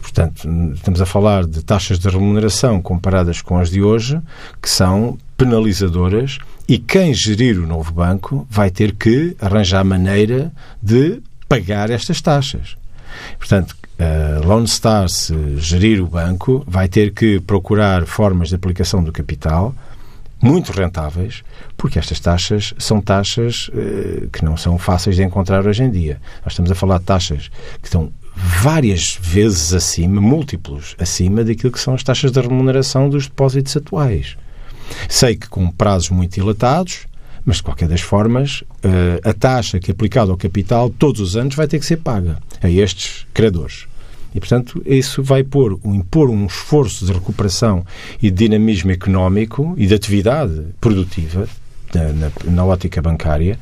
Portanto, 0.00 0.48
estamos 0.74 1.00
a 1.00 1.06
falar 1.06 1.44
de 1.44 1.64
taxas 1.64 1.98
de 1.98 2.08
remuneração 2.08 2.80
comparadas 2.80 3.42
com 3.42 3.58
as 3.58 3.70
de 3.70 3.82
hoje, 3.82 4.20
que 4.62 4.70
são 4.70 5.18
penalizadoras, 5.36 6.38
e 6.68 6.78
quem 6.78 7.12
gerir 7.12 7.58
o 7.58 7.66
novo 7.66 7.92
banco 7.92 8.46
vai 8.48 8.70
ter 8.70 8.94
que 8.94 9.36
arranjar 9.40 9.84
maneira 9.84 10.52
de 10.80 11.20
pagar 11.48 11.90
estas 11.90 12.20
taxas. 12.20 12.76
Portanto, 13.38 13.76
a 13.98 14.46
Lone 14.46 14.68
Star, 14.68 15.08
se 15.08 15.34
gerir 15.58 16.00
o 16.02 16.06
banco, 16.06 16.64
vai 16.66 16.88
ter 16.88 17.12
que 17.12 17.40
procurar 17.40 18.06
formas 18.06 18.48
de 18.48 18.54
aplicação 18.54 19.02
do 19.02 19.12
capital 19.12 19.74
muito 20.46 20.72
rentáveis, 20.72 21.42
porque 21.76 21.98
estas 21.98 22.20
taxas 22.20 22.72
são 22.78 23.00
taxas 23.00 23.70
eh, 23.74 24.28
que 24.32 24.44
não 24.44 24.56
são 24.56 24.78
fáceis 24.78 25.16
de 25.16 25.22
encontrar 25.22 25.66
hoje 25.66 25.82
em 25.82 25.90
dia. 25.90 26.20
Nós 26.44 26.52
estamos 26.52 26.70
a 26.70 26.74
falar 26.74 26.98
de 26.98 27.04
taxas 27.04 27.50
que 27.80 27.88
estão 27.88 28.12
várias 28.34 29.18
vezes 29.20 29.72
acima, 29.72 30.20
múltiplos 30.20 30.94
acima 30.98 31.42
daquilo 31.42 31.72
que 31.72 31.80
são 31.80 31.94
as 31.94 32.02
taxas 32.02 32.30
de 32.30 32.40
remuneração 32.40 33.08
dos 33.08 33.26
depósitos 33.26 33.76
atuais. 33.76 34.36
Sei 35.08 35.36
que 35.36 35.48
com 35.48 35.68
prazos 35.70 36.10
muito 36.10 36.34
dilatados, 36.34 37.06
mas 37.44 37.56
de 37.56 37.62
qualquer 37.62 37.88
das 37.88 38.00
formas, 38.00 38.62
eh, 38.82 39.20
a 39.28 39.32
taxa 39.32 39.80
que 39.80 39.90
é 39.90 39.92
aplicada 39.92 40.30
ao 40.30 40.36
capital 40.36 40.90
todos 40.90 41.20
os 41.20 41.36
anos 41.36 41.54
vai 41.54 41.66
ter 41.66 41.78
que 41.78 41.86
ser 41.86 41.96
paga 41.96 42.38
a 42.62 42.68
estes 42.68 43.26
credores. 43.32 43.86
E, 44.36 44.38
portanto, 44.38 44.82
isso 44.84 45.22
vai 45.22 45.42
pôr, 45.42 45.80
impor 45.82 46.28
um 46.28 46.44
esforço 46.44 47.06
de 47.06 47.12
recuperação 47.12 47.86
e 48.22 48.30
de 48.30 48.36
dinamismo 48.36 48.90
económico 48.90 49.74
e 49.78 49.86
de 49.86 49.94
atividade 49.94 50.62
produtiva 50.78 51.48
na, 51.94 52.12
na, 52.12 52.30
na, 52.44 52.64
ótica 52.66 53.00
bancária 53.00 53.58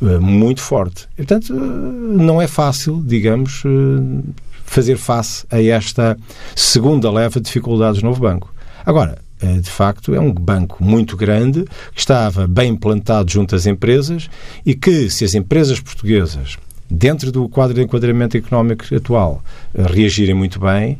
eh, 0.00 0.18
muito 0.18 0.60
forte. 0.60 1.08
Portanto, 1.16 1.52
eh, 1.52 1.58
não 1.58 2.40
é 2.40 2.46
fácil, 2.46 3.02
digamos, 3.04 3.64
eh, 3.66 4.30
fazer 4.64 4.96
face 4.96 5.44
a 5.50 5.60
esta 5.60 6.16
segunda 6.54 7.10
leva 7.10 7.40
de 7.40 7.46
dificuldades 7.46 8.00
no 8.00 8.10
novo 8.10 8.20
banco. 8.20 8.54
Agora, 8.86 9.18
de 9.40 9.68
facto, 9.68 10.14
é 10.14 10.20
um 10.20 10.32
banco 10.32 10.84
muito 10.84 11.16
grande, 11.16 11.64
que 11.92 11.98
estava 11.98 12.46
bem 12.46 12.76
plantado 12.76 13.28
junto 13.28 13.56
às 13.56 13.66
empresas 13.66 14.30
e 14.64 14.72
que, 14.72 15.10
se 15.10 15.24
as 15.24 15.34
empresas 15.34 15.80
portuguesas 15.80 16.58
dentro 16.92 17.32
do 17.32 17.48
quadro 17.48 17.74
de 17.74 17.82
enquadramento 17.82 18.36
económico 18.36 18.84
atual, 18.94 19.42
reagirem 19.74 20.34
muito 20.34 20.60
bem, 20.60 20.98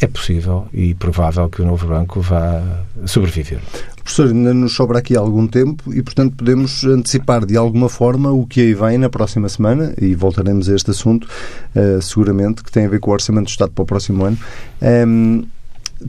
é 0.00 0.06
possível 0.06 0.66
e 0.72 0.94
provável 0.94 1.46
que 1.50 1.60
o 1.60 1.66
novo 1.66 1.86
banco 1.86 2.22
vá 2.22 2.62
sobreviver. 3.04 3.60
Professor, 4.02 4.28
ainda 4.28 4.54
nos 4.54 4.72
sobra 4.74 4.98
aqui 4.98 5.14
algum 5.14 5.46
tempo 5.46 5.92
e, 5.92 6.02
portanto, 6.02 6.34
podemos 6.36 6.84
antecipar 6.84 7.44
de 7.44 7.54
alguma 7.54 7.88
forma 7.88 8.32
o 8.32 8.46
que 8.46 8.62
aí 8.62 8.72
vem 8.72 8.96
na 8.96 9.10
próxima 9.10 9.46
semana 9.48 9.92
e 10.00 10.14
voltaremos 10.14 10.70
a 10.70 10.74
este 10.74 10.90
assunto, 10.90 11.28
uh, 11.76 12.00
seguramente, 12.00 12.64
que 12.64 12.72
tem 12.72 12.86
a 12.86 12.88
ver 12.88 12.98
com 12.98 13.10
o 13.10 13.12
Orçamento 13.12 13.44
do 13.44 13.50
Estado 13.50 13.72
para 13.72 13.82
o 13.82 13.86
próximo 13.86 14.24
ano. 14.24 14.38
Um, 14.80 14.86
ehm, 14.86 15.44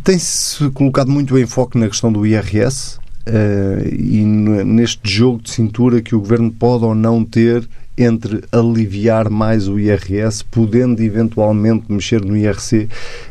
Tem-se 0.05 0.69
colocado 0.69 1.11
muito 1.11 1.37
enfoque 1.37 1.77
na 1.77 1.89
questão 1.89 2.13
do 2.13 2.25
IRS 2.25 2.97
uh, 3.27 3.87
e 3.93 4.23
neste 4.23 5.01
jogo 5.03 5.41
de 5.41 5.51
cintura 5.51 6.01
que 6.01 6.15
o 6.15 6.19
Governo 6.19 6.49
pode 6.49 6.85
ou 6.85 6.95
não 6.95 7.25
ter 7.25 7.67
entre 7.97 8.43
aliviar 8.51 9.29
mais 9.29 9.67
o 9.67 9.79
IRS, 9.79 10.43
podendo 10.45 11.01
eventualmente 11.01 11.85
mexer 11.89 12.23
no 12.23 12.35
IRC. 12.35 12.87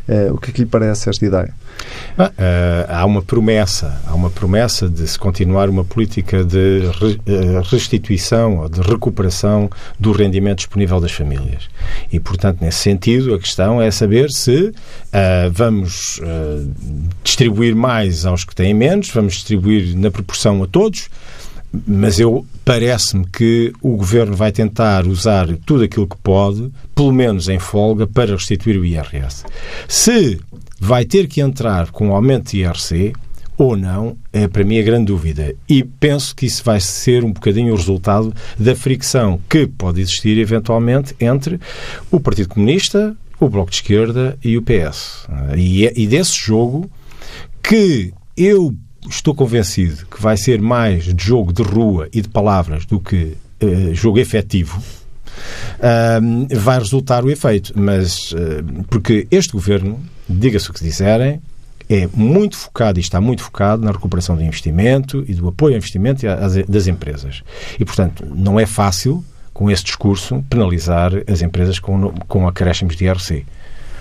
Uh, 0.09 0.35
o 0.35 0.39
que 0.39 0.51
é 0.51 0.53
que 0.53 0.61
lhe 0.61 0.67
parece 0.67 1.09
esta 1.09 1.25
ideia? 1.25 1.55
Ah, 2.19 2.31
uh, 2.31 2.93
há 2.93 3.07
uma 3.07 3.23
promessa, 3.23 4.01
há 4.07 4.15
uma 4.15 4.29
promessa 4.29 4.89
de 4.89 5.07
se 5.09 5.19
continuar 5.19 5.71
uma 5.71 5.85
política 5.85 6.45
de 6.45 6.83
eh, 7.27 7.63
restituição 7.65 8.59
ou 8.59 8.69
de 8.69 8.81
recuperação 8.83 9.71
do 9.99 10.13
rendimento 10.13 10.59
disponível 10.59 11.01
das 11.01 11.13
famílias. 11.13 11.69
E, 12.13 12.21
portanto, 12.21 12.59
nesse 12.61 12.79
sentido, 12.79 13.35
a 13.35 13.39
questão 13.39 13.81
é 13.81 13.91
saber 13.91 14.31
se 14.31 14.69
uh, 14.69 14.73
vamos 15.53 16.21
distribuir 17.25 17.75
mais 17.75 18.27
aos 18.27 18.45
que 18.45 18.55
têm 18.55 18.75
menos, 18.75 19.11
vamos 19.11 19.35
distribuir 19.35 19.97
na 19.97 20.11
proporção 20.11 20.63
a 20.63 20.67
todos, 20.67 21.09
mas 21.87 22.19
eu 22.19 22.45
parece-me 22.65 23.25
que 23.27 23.73
o 23.81 23.97
governo 23.97 24.35
vai 24.35 24.51
tentar 24.51 25.07
usar 25.07 25.47
tudo 25.65 25.85
aquilo 25.85 26.07
que 26.07 26.17
pode, 26.17 26.71
pelo 26.95 27.13
menos 27.13 27.49
em 27.49 27.59
folga, 27.59 28.07
para 28.07 28.33
restituir 28.33 28.79
o 28.79 28.85
IRS. 28.85 29.45
Se 29.89 30.41
vai 30.81 31.05
ter 31.05 31.29
que 31.29 31.41
entrar 31.41 31.91
com 31.91 32.09
um 32.09 32.15
aumento 32.15 32.51
de 32.51 32.63
IRC 32.63 33.13
ou 33.57 33.77
não, 33.77 34.17
é 34.33 34.49
para 34.49 34.65
mim 34.65 34.79
a 34.79 34.83
grande 34.83 35.07
dúvida. 35.07 35.55
E 35.69 35.85
penso 35.85 36.35
que 36.35 36.47
isso 36.47 36.65
vai 36.65 36.81
ser 36.81 37.25
um 37.25 37.33
bocadinho 37.33 37.75
o 37.75 37.77
resultado 37.77 38.35
da 38.59 38.75
fricção 38.75 39.39
que 39.49 39.67
pode 39.67 40.01
existir 40.01 40.39
eventualmente 40.39 41.15
entre 41.21 41.61
o 42.11 42.19
Partido 42.19 42.49
Comunista, 42.49 43.15
o 43.39 43.49
Bloco 43.49 43.71
de 43.71 43.77
Esquerda 43.77 44.39
e 44.43 44.57
o 44.57 44.63
PS. 44.63 45.27
E, 45.57 45.87
é, 45.87 45.93
e 45.95 46.07
desse 46.07 46.39
jogo 46.39 46.91
que 47.63 48.13
eu 48.37 48.75
estou 49.09 49.35
convencido 49.35 50.07
que 50.07 50.21
vai 50.21 50.37
ser 50.37 50.61
mais 50.61 51.05
de 51.05 51.25
jogo 51.25 51.53
de 51.53 51.63
rua 51.63 52.09
e 52.13 52.21
de 52.21 52.29
palavras 52.29 52.85
do 52.85 53.01
que 53.01 53.37
uh, 53.63 53.95
jogo 53.95 54.19
efetivo. 54.19 54.83
Uh, 55.79 56.47
vai 56.57 56.79
resultar 56.79 57.25
o 57.25 57.31
efeito, 57.31 57.73
mas 57.75 58.33
uh, 58.33 58.85
porque 58.89 59.27
este 59.31 59.53
governo, 59.53 59.99
diga-se 60.29 60.71
o 60.71 60.75
que 60.75 60.85
disserem, 60.85 61.41
é 61.89 62.09
muito 62.15 62.57
focado 62.57 63.01
e 63.01 63.03
está 63.03 63.21
muito 63.21 63.43
focado 63.43 63.83
na 63.83 63.91
recuperação 63.91 64.37
do 64.37 64.43
investimento 64.43 65.25
e 65.27 65.35
do 65.35 65.49
apoio 65.49 65.75
ao 65.75 65.79
investimento 65.79 66.25
das 66.69 66.87
empresas. 66.87 67.43
E, 67.81 67.85
portanto, 67.85 68.25
não 68.33 68.61
é 68.61 68.65
fácil, 68.65 69.25
com 69.53 69.69
esse 69.69 69.83
discurso, 69.83 70.45
penalizar 70.49 71.11
as 71.27 71.43
empresas 71.43 71.81
com, 71.81 72.13
com 72.29 72.47
acréscimos 72.47 72.95
de 72.95 73.07
IRC. 73.07 73.45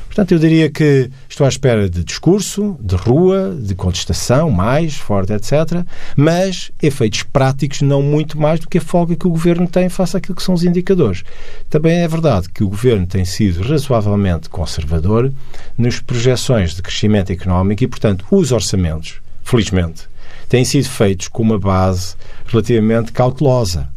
Portanto, 0.10 0.32
eu 0.32 0.40
diria 0.40 0.72
que 0.72 1.10
estou 1.30 1.46
à 1.46 1.50
espera 1.50 1.88
de 1.88 2.04
discurso, 2.04 2.76
de 2.82 2.96
rua, 2.96 3.56
de 3.62 3.76
contestação 3.76 4.50
mais 4.50 4.96
forte, 4.96 5.32
etc. 5.32 5.86
Mas 6.16 6.72
efeitos 6.82 7.22
práticos 7.22 7.82
não 7.82 8.02
muito 8.02 8.38
mais 8.38 8.60
do 8.60 8.68
que 8.68 8.80
a 8.80 8.82
folga 8.82 9.16
que 9.16 9.28
o 9.28 9.30
Governo 9.30 9.68
tem 9.68 9.88
face 9.88 10.18
àquilo 10.18 10.36
que 10.36 10.42
são 10.42 10.56
os 10.56 10.64
indicadores. 10.64 11.24
Também 11.70 12.00
é 12.00 12.08
verdade 12.08 12.50
que 12.50 12.64
o 12.64 12.70
Governo 12.70 13.06
tem 13.06 13.24
sido 13.24 13.62
razoavelmente 13.62 14.50
conservador 14.50 15.32
nas 15.78 16.00
projeções 16.00 16.74
de 16.74 16.82
crescimento 16.82 17.32
económico 17.32 17.84
e, 17.84 17.88
portanto, 17.88 18.26
os 18.32 18.52
orçamentos, 18.52 19.22
felizmente, 19.44 20.10
têm 20.50 20.66
sido 20.66 20.90
feitos 20.90 21.28
com 21.28 21.44
uma 21.44 21.60
base 21.60 22.16
relativamente 22.48 23.12
cautelosa. 23.12 23.88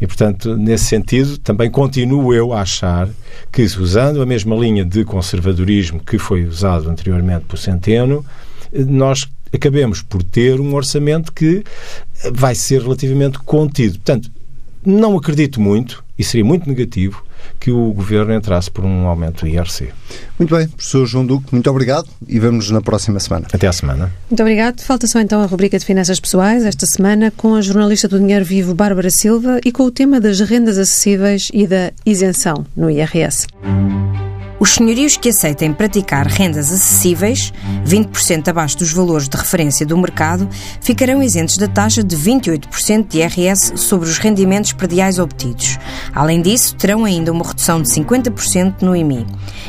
E, 0.00 0.06
portanto, 0.06 0.56
nesse 0.56 0.84
sentido, 0.84 1.38
também 1.38 1.70
continuo 1.70 2.32
eu 2.32 2.52
a 2.52 2.62
achar 2.62 3.08
que, 3.50 3.62
usando 3.62 4.22
a 4.22 4.26
mesma 4.26 4.54
linha 4.54 4.84
de 4.84 5.04
conservadorismo 5.04 6.00
que 6.00 6.18
foi 6.18 6.44
usado 6.44 6.88
anteriormente 6.88 7.44
por 7.46 7.58
Centeno, 7.58 8.24
nós 8.72 9.26
acabemos 9.52 10.02
por 10.02 10.22
ter 10.22 10.60
um 10.60 10.74
orçamento 10.74 11.32
que 11.32 11.64
vai 12.32 12.54
ser 12.54 12.82
relativamente 12.82 13.38
contido. 13.40 13.94
Portanto, 13.94 14.30
não 14.84 15.16
acredito 15.16 15.60
muito, 15.60 16.04
e 16.18 16.22
seria 16.22 16.44
muito 16.44 16.68
negativo, 16.68 17.24
que 17.58 17.70
o 17.70 17.92
Governo 17.92 18.34
entrasse 18.34 18.70
por 18.70 18.84
um 18.84 19.06
aumento 19.06 19.44
do 19.44 19.48
IRC. 19.48 19.88
Muito 20.38 20.54
bem, 20.54 20.68
professor 20.68 21.06
João 21.06 21.26
Duque, 21.26 21.52
muito 21.52 21.70
obrigado 21.70 22.08
e 22.26 22.38
vemos-nos 22.38 22.70
na 22.70 22.80
próxima 22.80 23.18
semana. 23.20 23.46
Até 23.52 23.66
à 23.66 23.72
semana. 23.72 24.12
Muito 24.30 24.40
obrigado. 24.40 24.80
Falta 24.80 25.06
só 25.06 25.20
então 25.20 25.42
a 25.42 25.46
rubrica 25.46 25.78
de 25.78 25.84
Finanças 25.84 26.20
Pessoais, 26.20 26.64
esta 26.64 26.86
semana, 26.86 27.32
com 27.36 27.54
a 27.54 27.60
jornalista 27.60 28.08
do 28.08 28.18
Dinheiro 28.18 28.44
Vivo, 28.44 28.74
Bárbara 28.74 29.10
Silva, 29.10 29.60
e 29.64 29.72
com 29.72 29.84
o 29.84 29.90
tema 29.90 30.20
das 30.20 30.40
rendas 30.40 30.78
acessíveis 30.78 31.48
e 31.52 31.66
da 31.66 31.92
isenção 32.04 32.64
no 32.76 32.90
IRS. 32.90 33.46
Os 34.60 34.74
senhorios 34.74 35.16
que 35.16 35.28
aceitem 35.28 35.72
praticar 35.72 36.26
rendas 36.26 36.72
acessíveis, 36.72 37.52
20% 37.86 38.48
abaixo 38.48 38.78
dos 38.78 38.92
valores 38.92 39.28
de 39.28 39.36
referência 39.36 39.86
do 39.86 39.96
mercado, 39.96 40.48
ficarão 40.80 41.22
isentos 41.22 41.56
da 41.58 41.68
taxa 41.68 42.02
de 42.02 42.16
28% 42.16 43.06
de 43.06 43.18
IRS 43.18 43.76
sobre 43.76 44.08
os 44.08 44.18
rendimentos 44.18 44.72
prediais 44.72 45.20
obtidos. 45.20 45.78
Além 46.12 46.42
disso, 46.42 46.74
terão 46.74 47.04
ainda 47.04 47.30
uma 47.30 47.46
redução 47.46 47.80
de 47.80 47.88
50% 47.88 48.82
no 48.82 48.96
IMI. 48.96 49.24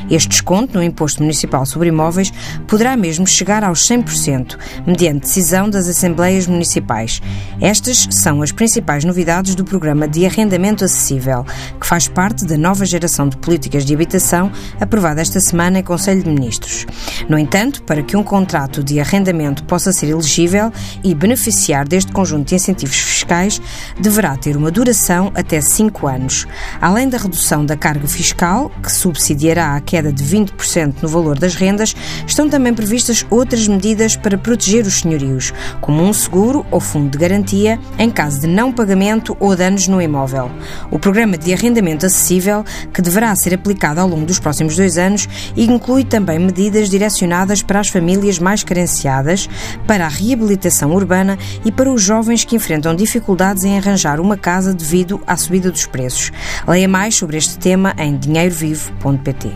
Este 0.10 0.30
desconto 0.30 0.76
no 0.76 0.84
Imposto 0.84 1.22
Municipal 1.22 1.68
sobre 1.68 1.90
Imóveis 1.90 2.34
poderá 2.68 2.98
mesmo 2.98 3.28
chegar 3.28 3.64
aos 3.64 3.88
100%, 3.88 4.58
mediante 4.88 5.22
decisão 5.22 5.70
das 5.70 5.88
Assembleias 5.88 6.48
Municipais. 6.48 7.22
Estas 7.62 8.08
são 8.10 8.42
as 8.42 8.52
principais 8.52 9.06
novidades 9.06 9.54
do 9.54 9.64
Programa 9.64 10.08
de 10.08 10.26
Arrendamento 10.26 10.84
Acessível, 10.84 11.46
que 11.80 11.86
faz 11.86 12.08
parte 12.08 12.44
da 12.44 12.58
nova 12.58 12.86
geração 12.86 13.30
de 13.30 13.38
políticas 13.38 13.86
de 13.86 13.94
habitação 13.94 14.52
aprovada 14.80 15.22
esta 15.22 15.40
semana 15.40 15.80
em 15.80 15.84
Conselho 15.84 16.24
de 16.24 16.30
Ministros. 16.30 16.86
No 17.28 17.38
entanto, 17.38 17.84
para 17.84 18.02
que 18.02 18.16
um 18.16 18.24
contrato 18.24 18.84
de 18.84 19.00
arrendamento 19.00 19.64
possa 19.64 19.92
ser 19.92 20.10
elegível 20.10 20.72
e 21.04 21.14
beneficiar 21.14 21.88
deste 21.88 22.12
conjunto 22.12 22.48
de 22.48 22.56
incentivos 22.56 22.98
fiscais, 22.98 23.62
deverá 24.00 24.36
ter 24.38 24.56
uma 24.56 24.72
duração 24.72 25.32
até 25.36 25.62
5 25.62 26.08
anos. 26.08 26.48
Além 26.82 27.10
da 27.10 27.18
redução 27.18 27.66
da 27.66 27.76
carga 27.76 28.08
fiscal, 28.08 28.72
que 28.82 28.92
subsidiará 28.92 29.76
a 29.76 29.82
queda 29.82 30.12
de 30.12 30.24
20% 30.24 30.96
no 31.02 31.10
valor 31.10 31.38
das 31.38 31.56
rendas, 31.56 31.96
estão 32.26 32.50
também 32.50 32.74
previstas 32.74 33.26
outras 33.30 33.68
medidas 33.68 34.16
para 34.16 34.38
proteger 34.38 34.86
os 34.86 35.00
senhorios, 35.00 35.54
como 35.82 36.04
um 36.04 36.14
seguro 36.14 36.66
ou 36.72 36.80
fundo 36.80 37.10
de 37.10 37.18
garantia 37.18 37.80
em 37.98 38.10
caso 38.10 38.42
de 38.42 38.48
não 38.48 38.72
pagamento 38.72 39.36
ou 39.40 39.56
danos 39.56 39.88
no 39.88 40.02
imóvel. 40.02 40.52
O 40.92 41.00
programa 41.00 41.38
de 41.38 41.54
arrendamento 41.54 42.06
acessível, 42.06 42.64
que 42.94 43.02
deverá 43.02 43.36
ser 43.36 43.54
aplicado 43.54 44.00
ao 44.00 44.08
longo 44.08 44.26
dos 44.26 44.40
próximos 44.40 44.68
últimos 44.70 44.76
dois 44.76 44.97
anos 44.97 45.28
e 45.55 45.65
inclui 45.65 46.03
também 46.03 46.39
medidas 46.39 46.89
direcionadas 46.89 47.61
para 47.61 47.80
as 47.80 47.89
famílias 47.89 48.39
mais 48.39 48.63
carenciadas, 48.63 49.49
para 49.88 50.05
a 50.05 50.09
reabilitação 50.09 50.93
urbana 50.93 51.38
e 51.65 51.72
para 51.72 51.91
os 51.91 52.01
jovens 52.01 52.43
que 52.43 52.55
enfrentam 52.55 52.95
dificuldades 52.95 53.63
em 53.63 53.78
arranjar 53.78 54.20
uma 54.20 54.38
casa 54.38 54.74
devido 54.74 55.22
à 55.26 55.36
subida 55.36 55.72
dos 55.72 55.86
preços. 55.86 56.32
Leia 56.67 56.88
mais 56.88 57.15
sobre 57.15 57.38
este 57.38 57.57
tema 57.57 57.93
em 57.97 58.17
dinheirovivo.pt. 58.17 59.51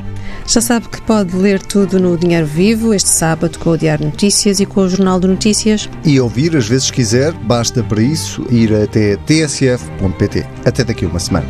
Já 0.47 0.61
sabe 0.61 0.89
que 0.89 1.01
pode 1.01 1.35
ler 1.35 1.61
tudo 1.61 1.99
no 1.99 2.17
Dinheiro 2.17 2.45
Vivo 2.45 2.93
este 2.93 3.09
sábado 3.09 3.57
com 3.59 3.71
o 3.71 3.77
Diário 3.77 4.05
Notícias 4.05 4.59
e 4.59 4.65
com 4.65 4.81
o 4.81 4.89
Jornal 4.89 5.19
de 5.19 5.27
Notícias. 5.27 5.89
E 6.03 6.19
ouvir, 6.19 6.55
às 6.57 6.67
vezes 6.67 6.91
quiser, 6.91 7.33
basta 7.33 7.83
para 7.83 8.01
isso 8.01 8.45
ir 8.49 8.73
até 8.73 9.15
tsf.pt. 9.17 10.45
Até 10.65 10.83
daqui 10.83 11.05
uma 11.05 11.19
semana. 11.19 11.47